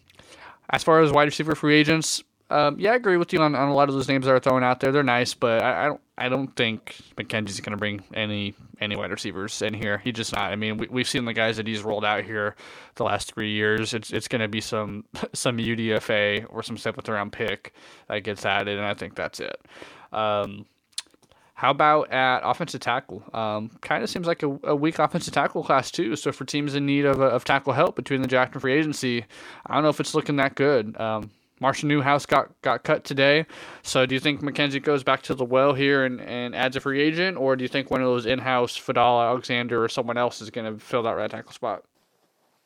[0.71, 3.69] as far as wide receiver free agents, um, yeah, I agree with you on, on
[3.69, 4.91] a lot of those names that are thrown out there.
[4.91, 8.97] They're nice, but I, I don't I don't think McKenzie's going to bring any any
[8.97, 9.99] wide receivers in here.
[9.99, 10.51] He just not.
[10.51, 12.57] I mean, we, we've seen the guys that he's rolled out here
[12.95, 13.93] the last three years.
[13.93, 17.75] It's it's going to be some some UDFA or some seventh round pick
[18.09, 19.61] that gets added, and I think that's it.
[20.13, 20.65] Um,
[21.53, 23.23] how about at offensive tackle?
[23.35, 26.17] Um, kind of seems like a, a weak offensive tackle class too.
[26.17, 29.25] So for teams in need of, of tackle help between the draft and free agency,
[29.67, 30.99] I don't know if it's looking that good.
[31.01, 31.31] Um,
[31.61, 33.47] Marshall Newhouse got, got cut today.
[33.83, 36.81] So do you think McKenzie goes back to the well here and, and adds a
[36.81, 40.41] free agent, or do you think one of those in-house Vadal Alexander or someone else
[40.41, 41.85] is going to fill that right tackle spot?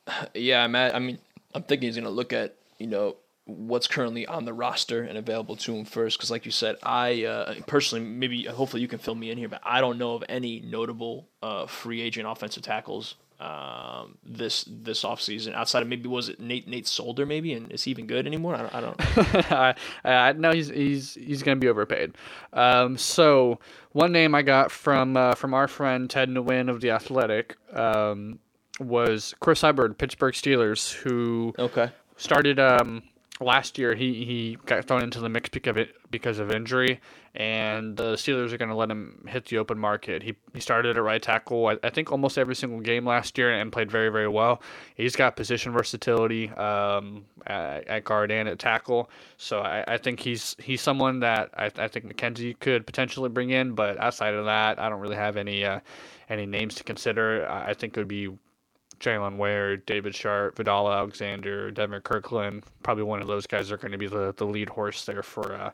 [0.35, 1.19] Yeah, I'm at, I mean,
[1.55, 5.19] I'm thinking he's going to look at, you know, what's currently on the roster and
[5.19, 6.19] available to him first.
[6.19, 9.49] Because, like you said, I uh, personally, maybe, hopefully, you can fill me in here,
[9.49, 15.03] but I don't know of any notable uh, free agent offensive tackles um, this this
[15.03, 18.25] offseason outside of maybe was it Nate Nate Solder maybe and is he even good
[18.27, 18.55] anymore?
[18.55, 19.75] I don't, I don't know.
[20.05, 22.15] I, I know he's he's he's going to be overpaid.
[22.53, 23.59] Um, so
[23.91, 28.39] one name I got from uh, from our friend Ted Nguyen of the Athletic um,
[28.79, 31.91] was Chris Hubbard, Pittsburgh Steelers, who okay.
[32.17, 33.03] started um,
[33.43, 33.95] last year.
[33.95, 37.01] He he got thrown into the mix because of it because of injury,
[37.35, 40.23] and the Steelers are going to let him hit the open market.
[40.23, 41.67] He he started at right tackle.
[41.67, 44.63] I, I think almost every single game last year and played very very well.
[44.95, 49.11] He's got position versatility um, at, at guard and at tackle.
[49.37, 53.51] So I, I think he's he's someone that I, I think McKenzie could potentially bring
[53.51, 53.75] in.
[53.75, 55.81] But outside of that, I don't really have any uh,
[56.29, 57.47] any names to consider.
[57.49, 58.29] I I think it would be
[59.03, 62.63] Jylan Ware, David Sharp, Vadal Alexander, Denver Kirkland.
[62.83, 65.55] Probably one of those guys are going to be the, the lead horse there for
[65.55, 65.71] uh,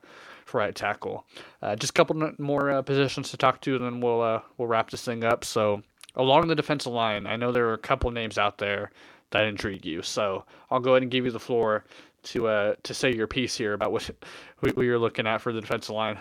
[0.47, 1.26] for right tackle.
[1.62, 4.66] Uh, just a couple more uh, positions to talk to, and then we'll uh, we'll
[4.68, 5.45] wrap this thing up.
[5.45, 5.83] So
[6.16, 8.91] along the defensive line, I know there are a couple names out there
[9.31, 10.03] that intrigue you.
[10.03, 11.85] So I'll go ahead and give you the floor
[12.24, 14.11] to uh to say your piece here about what
[14.61, 16.18] what you're looking at for the defensive line.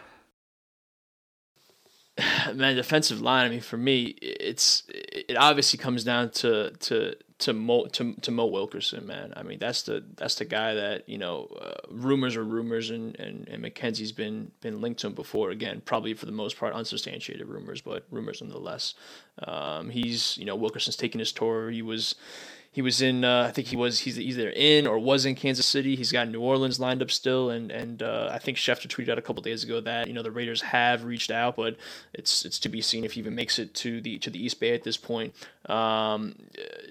[2.54, 3.46] Man, defensive line.
[3.46, 8.32] I mean, for me, it's it obviously comes down to to to Mo to, to
[8.32, 9.34] Mo Wilkerson, man.
[9.36, 11.48] I mean, that's the that's the guy that you know.
[11.62, 15.52] Uh, rumors are rumors, and, and and McKenzie's been been linked to him before.
[15.52, 18.96] Again, probably for the most part unsubstantiated rumors, but rumors nonetheless.
[19.44, 21.70] Um, he's you know Wilkerson's taking his tour.
[21.70, 22.16] He was
[22.78, 25.66] he was in uh, I think he was he's either in or was in Kansas
[25.66, 25.96] City.
[25.96, 29.18] He's got New Orleans lined up still, and and uh, I think Schefter tweeted out
[29.18, 31.76] a couple days ago that you know the Raiders have reached out, but
[32.14, 34.60] it's it's to be seen if he even makes it to the to the East
[34.60, 35.34] Bay at this point.
[35.66, 36.36] Um,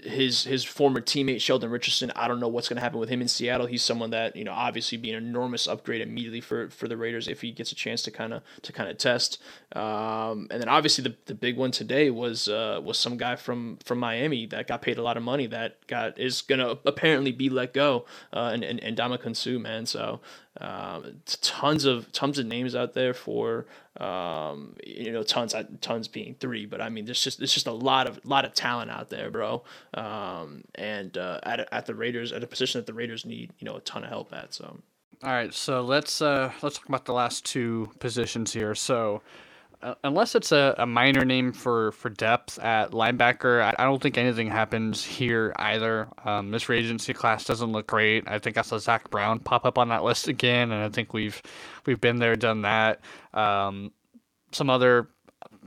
[0.03, 3.23] his his former teammate Sheldon Richardson, I don't know what's going to happen with him
[3.23, 3.67] in Seattle.
[3.67, 7.29] He's someone that you know obviously be an enormous upgrade immediately for for the Raiders
[7.29, 9.41] if he gets a chance to kind of to kind of test.
[9.77, 13.79] Um, and then obviously the, the big one today was uh, was some guy from
[13.85, 17.49] from Miami that got paid a lot of money that got is gonna apparently be
[17.49, 19.87] let go, uh, and and, and Ndamukong Suh, man.
[19.87, 20.21] So
[20.61, 23.67] um, tons of tons of names out there for
[23.99, 27.73] um, you know tons tons being three, but I mean there's just there's just a
[27.73, 29.63] lot of lot of talent out there, bro.
[29.95, 33.65] Um, and uh, at at the Raiders at a position that the Raiders need you
[33.65, 34.55] know a ton of help at.
[34.55, 34.79] So.
[35.23, 38.75] All right, so let's uh, let's talk about the last two positions here.
[38.75, 39.46] So uh,
[40.03, 44.19] unless it's a, a minor name for, for depth at linebacker, I, I don't think
[44.19, 46.09] anything happens here either.
[46.25, 48.25] Um, this free agency class doesn't look great.
[48.27, 51.13] I think I saw Zach Brown pop up on that list again, and I think
[51.13, 51.41] we've
[51.85, 53.01] we've been there, done that.
[53.35, 53.93] Um,
[54.53, 55.09] some other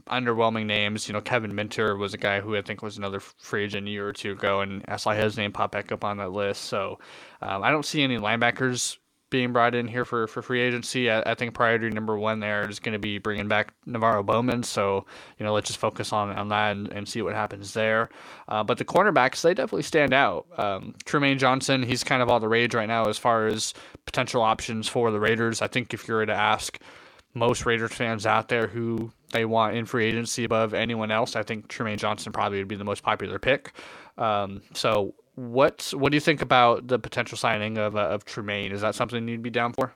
[0.07, 1.07] underwhelming names.
[1.07, 3.91] You know, Kevin Minter was a guy who I think was another free agent a
[3.91, 6.63] year or two ago, and I saw his name pop back up on that list.
[6.63, 6.99] So
[7.41, 8.97] um, I don't see any linebackers
[9.29, 11.09] being brought in here for, for free agency.
[11.09, 14.63] I, I think priority number one there is going to be bringing back NaVorro Bowman.
[14.63, 15.05] So,
[15.37, 18.09] you know, let's just focus on, on that and, and see what happens there.
[18.47, 20.47] Uh, but the cornerbacks, they definitely stand out.
[20.57, 23.73] Um, Trumaine Johnson, he's kind of all the rage right now as far as
[24.05, 25.61] potential options for the Raiders.
[25.61, 26.79] I think if you were to ask
[27.35, 31.43] most Raiders fans out there who they want in free agency above anyone else, I
[31.43, 33.73] think Trumaine Johnson probably would be the most popular pick.
[34.17, 38.71] Um, so what what do you think about the potential signing of uh, of Trumaine?
[38.71, 39.93] Is that something you'd be down for?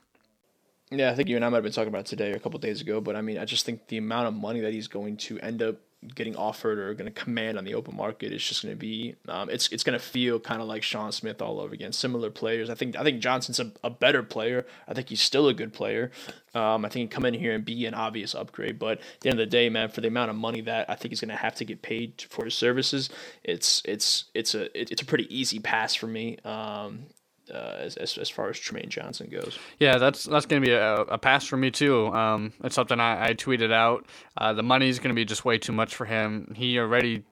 [0.90, 2.58] Yeah, I think you and I might have been talking about today or a couple
[2.58, 5.16] days ago, but I mean, I just think the amount of money that he's going
[5.18, 5.76] to end up
[6.14, 9.14] getting offered or going to command on the open market is just going to be
[9.28, 11.92] um, it's it's going to feel kind of like Sean Smith all over again.
[11.92, 12.70] Similar players.
[12.70, 14.66] I think I think Johnson's a, a better player.
[14.88, 16.10] I think he's still a good player.
[16.54, 18.78] Um, I think he can come in here and be an obvious upgrade.
[18.78, 20.94] But at the end of the day, man, for the amount of money that I
[20.94, 23.10] think he's going to have to get paid for his services,
[23.42, 26.38] it's it's it's a it's a pretty easy pass for me.
[26.44, 27.06] Um,
[27.52, 29.58] uh, as, as, as far as Trumaine Johnson goes.
[29.78, 32.08] Yeah, that's that's going to be a, a pass for me too.
[32.08, 34.06] Um, it's something I, I tweeted out.
[34.36, 36.52] Uh, the money's going to be just way too much for him.
[36.56, 37.24] He already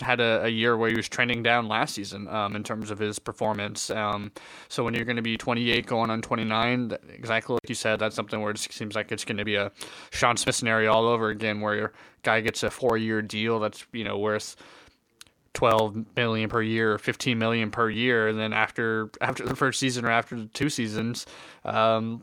[0.00, 2.98] had a, a year where he was trending down last season um, in terms of
[2.98, 3.90] his performance.
[3.90, 4.32] Um,
[4.68, 8.16] so when you're going to be 28 going on 29, exactly like you said, that's
[8.16, 9.70] something where it seems like it's going to be a
[10.10, 11.92] Sean Smith scenario all over again, where your
[12.22, 14.56] guy gets a four year deal that's you know worth
[15.56, 19.80] 12 million per year, or 15 million per year, and then after after the first
[19.80, 21.24] season or after the two seasons,
[21.64, 22.22] um,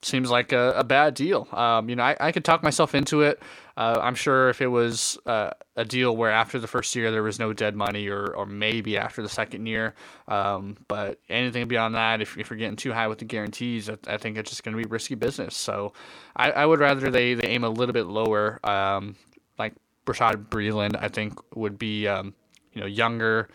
[0.00, 1.46] seems like a, a bad deal.
[1.52, 3.42] Um, you know, I, I could talk myself into it.
[3.76, 7.22] Uh, I'm sure if it was uh, a deal where after the first year there
[7.22, 9.94] was no dead money, or, or maybe after the second year,
[10.26, 13.98] um, but anything beyond that, if, if you're getting too high with the guarantees, I,
[14.06, 15.54] I think it's just going to be risky business.
[15.54, 15.92] So
[16.34, 18.58] I, I would rather they, they aim a little bit lower.
[18.64, 19.16] Um,
[19.58, 19.74] like
[20.06, 22.34] Bashaud Breeland, I think would be um,
[22.72, 23.48] you know younger,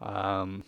[0.00, 0.64] um,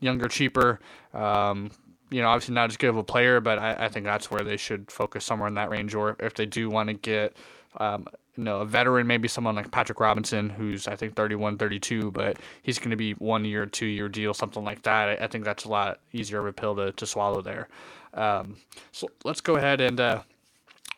[0.00, 0.80] younger, cheaper.
[1.12, 1.70] Um,
[2.10, 4.40] you know, obviously not as good of a player, but I, I, think that's where
[4.40, 5.94] they should focus somewhere in that range.
[5.94, 7.36] Or if they do want to get,
[7.76, 8.06] um,
[8.36, 12.38] you know, a veteran, maybe someone like Patrick Robinson, who's I think 31, 32, but
[12.62, 15.20] he's going to be one year, two year deal, something like that.
[15.20, 17.68] I, I, think that's a lot easier of a pill to, to swallow there.
[18.14, 18.56] Um,
[18.92, 20.22] so let's go ahead and uh,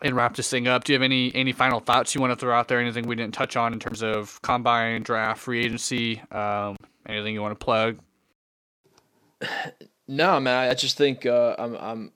[0.02, 0.84] and wrap this thing up.
[0.84, 2.80] Do you have any any final thoughts you want to throw out there?
[2.80, 6.22] Anything we didn't touch on in terms of combine, draft, free agency?
[6.30, 6.76] Um,
[7.06, 7.98] anything you want to plug?
[10.12, 10.68] No, man.
[10.68, 12.12] I just think uh, I'm I'm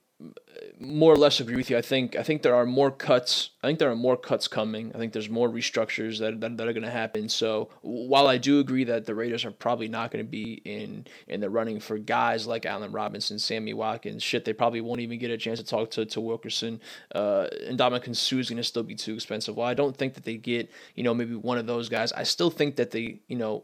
[0.79, 1.77] more or less agree with you.
[1.77, 3.51] I think I think there are more cuts.
[3.63, 4.91] I think there are more cuts coming.
[4.95, 7.27] I think there's more restructures that that, that are going to happen.
[7.29, 11.05] So while I do agree that the Raiders are probably not going to be in
[11.27, 15.19] in the running for guys like Allen Robinson, Sammy Watkins, shit, they probably won't even
[15.19, 16.79] get a chance to talk to to Wilkerson.
[17.13, 19.55] Uh, and Ndamukong Suh is going to still be too expensive.
[19.55, 22.23] While I don't think that they get you know maybe one of those guys, I
[22.23, 23.63] still think that they you know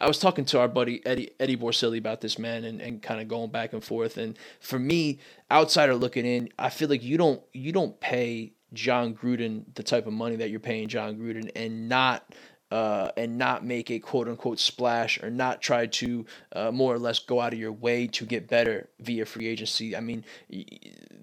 [0.00, 3.20] I was talking to our buddy Eddie Eddie Borsilli about this man and, and kind
[3.20, 4.16] of going back and forth.
[4.16, 5.18] And for me,
[5.50, 10.06] outsider looking in, I feel like you don't you don't pay Jon Gruden the type
[10.06, 12.34] of money that you're paying Jon Gruden and not
[12.72, 16.98] uh, and not make a quote unquote splash or not try to uh, more or
[16.98, 19.94] less go out of your way to get better via free agency.
[19.94, 20.24] I mean,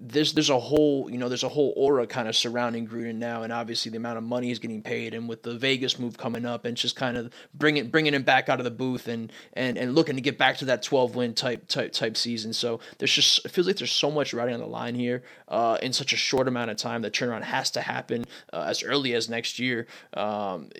[0.00, 3.42] there's there's a whole you know there's a whole aura kind of surrounding Gruden now,
[3.42, 6.46] and obviously the amount of money he's getting paid, and with the Vegas move coming
[6.46, 9.76] up, and just kind of bringing bringing him back out of the booth and and
[9.76, 12.52] and looking to get back to that 12 win type type type season.
[12.52, 15.78] So there's just it feels like there's so much riding on the line here uh,
[15.82, 17.02] in such a short amount of time.
[17.02, 19.88] The turnaround has to happen uh, as early as next year.
[20.14, 20.70] Um,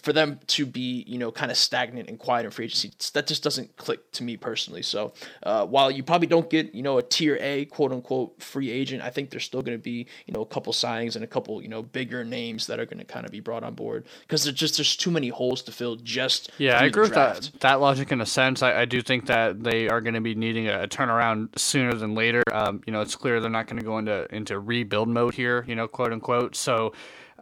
[0.00, 3.26] for them to be, you know, kind of stagnant and quiet in free agency, that
[3.26, 4.82] just doesn't click to me personally.
[4.82, 5.12] So
[5.42, 9.02] uh, while you probably don't get, you know, a tier A quote unquote free agent,
[9.02, 11.62] I think there's still going to be, you know, a couple signings and a couple,
[11.62, 14.44] you know, bigger names that are going to kind of be brought on board because
[14.44, 15.96] there's just there's too many holes to fill.
[15.96, 18.62] Just yeah, I agree with that that logic in a sense.
[18.62, 21.94] I, I do think that they are going to be needing a, a turnaround sooner
[21.94, 22.42] than later.
[22.52, 25.64] Um, you know, it's clear they're not going to go into into rebuild mode here.
[25.66, 26.56] You know, quote unquote.
[26.56, 26.92] So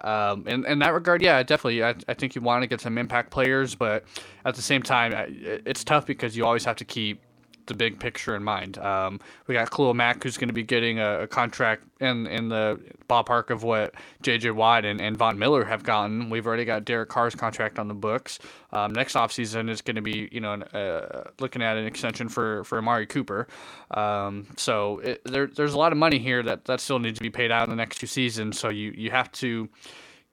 [0.03, 1.83] um, in, that regard, yeah, definitely.
[1.83, 4.05] I, I think you want to get some impact players, but
[4.45, 7.23] at the same time, it's tough because you always have to keep
[7.67, 8.79] the big picture in mind.
[8.79, 12.49] Um, we got Khalil Mack, who's going to be getting a, a, contract in in
[12.49, 14.51] the ballpark of what J.J.
[14.51, 16.31] Watt and, and Von Miller have gotten.
[16.31, 18.39] We've already got Derek Carr's contract on the books.
[18.73, 22.65] Um, next offseason is going to be, you know, uh, looking at an extension for,
[22.65, 23.47] for Amari Cooper.
[23.91, 27.23] Um, so it, there, there's a lot of money here that, that still needs to
[27.23, 28.59] be paid out in the next two seasons.
[28.59, 29.69] So you, you have to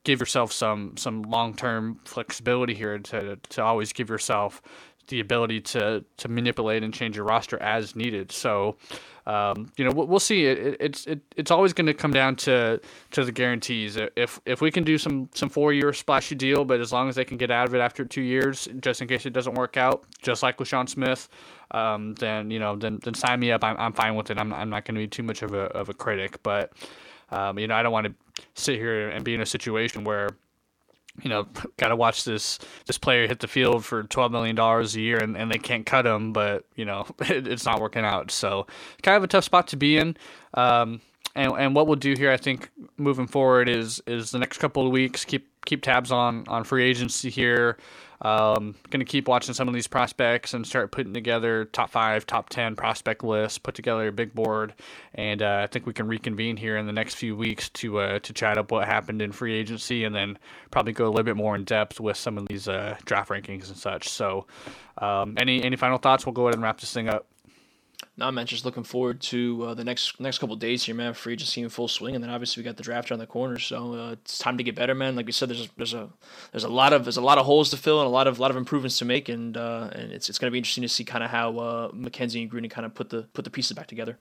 [0.04, 4.62] give yourself some some long term flexibility here to to always give yourself
[5.10, 8.32] the ability to to manipulate and change your roster as needed.
[8.32, 8.78] So,
[9.26, 10.46] um, you know, we'll, see.
[10.46, 12.80] It, it, it's it, it's always going to come down to
[13.12, 13.98] to the guarantees.
[14.16, 17.16] If if we can do some some four year splashy deal, but as long as
[17.16, 19.78] they can get out of it after two years, just in case it doesn't work
[19.78, 21.28] out, just like with Sean Smith,
[21.72, 23.64] um, then you know, then then sign me up.
[23.64, 24.38] I'm I'm fine with it.
[24.38, 26.72] I'm I'm not going to be too much of a of a critic, but
[27.32, 28.14] um, you know, I don't want to
[28.54, 30.30] sit here and be in a situation where
[31.24, 31.48] you know,
[31.78, 35.18] got to watch this this player hit the field for twelve million dollars a year,
[35.18, 38.32] and, and they can't cut him, but you know, it, it's not working out.
[38.32, 38.68] So,
[39.04, 40.18] kind of a tough spot to be in.
[40.54, 41.02] Um,
[41.36, 44.86] and and what we'll do here, I think, moving forward is is the next couple
[44.86, 47.78] of weeks keep keep tabs on on free agency here.
[48.22, 52.26] Um, going to keep watching some of these prospects and start putting together top five,
[52.26, 54.74] top 10 prospect lists, put together a big board.
[55.16, 58.20] And uh, I think we can reconvene here in the next few weeks to uh,
[58.20, 60.38] to chat up what happened in free agency and then
[60.70, 63.70] probably go a little bit more in depth with some of these uh, draft rankings
[63.70, 64.10] and such.
[64.10, 64.48] So,
[64.98, 66.26] um, any, any final thoughts?
[66.26, 67.26] We'll go ahead and wrap this thing up.
[68.16, 71.14] Nah, man, just looking forward to uh, the next next couple days here, man.
[71.14, 73.60] Free agency in full swing, and then obviously we got the draft around the corner,
[73.60, 75.16] so uh, it's time to get better, man.
[75.16, 76.10] Like we said, there's there's a
[76.52, 78.40] there's a lot of there's a lot of holes to fill and a lot of
[78.40, 81.06] lot of improvements to make, and uh, and it's it's gonna be interesting to see
[81.06, 83.88] kind of how uh, McKenzie and Gruden kind of put the put the pieces back
[83.88, 84.18] together.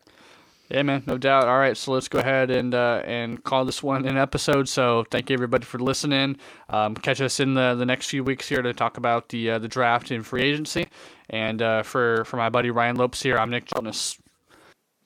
[0.69, 1.49] Yeah, man, no doubt.
[1.49, 4.69] All right, so let's go ahead and uh, and call this one an episode.
[4.69, 6.37] So thank you everybody for listening.
[6.69, 9.59] Um, catch us in the, the next few weeks here to talk about the uh,
[9.59, 10.87] the draft and free agency.
[11.31, 14.19] And uh, for for my buddy Ryan Lopes here, I'm Nick Jonas.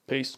[0.07, 0.37] Peace.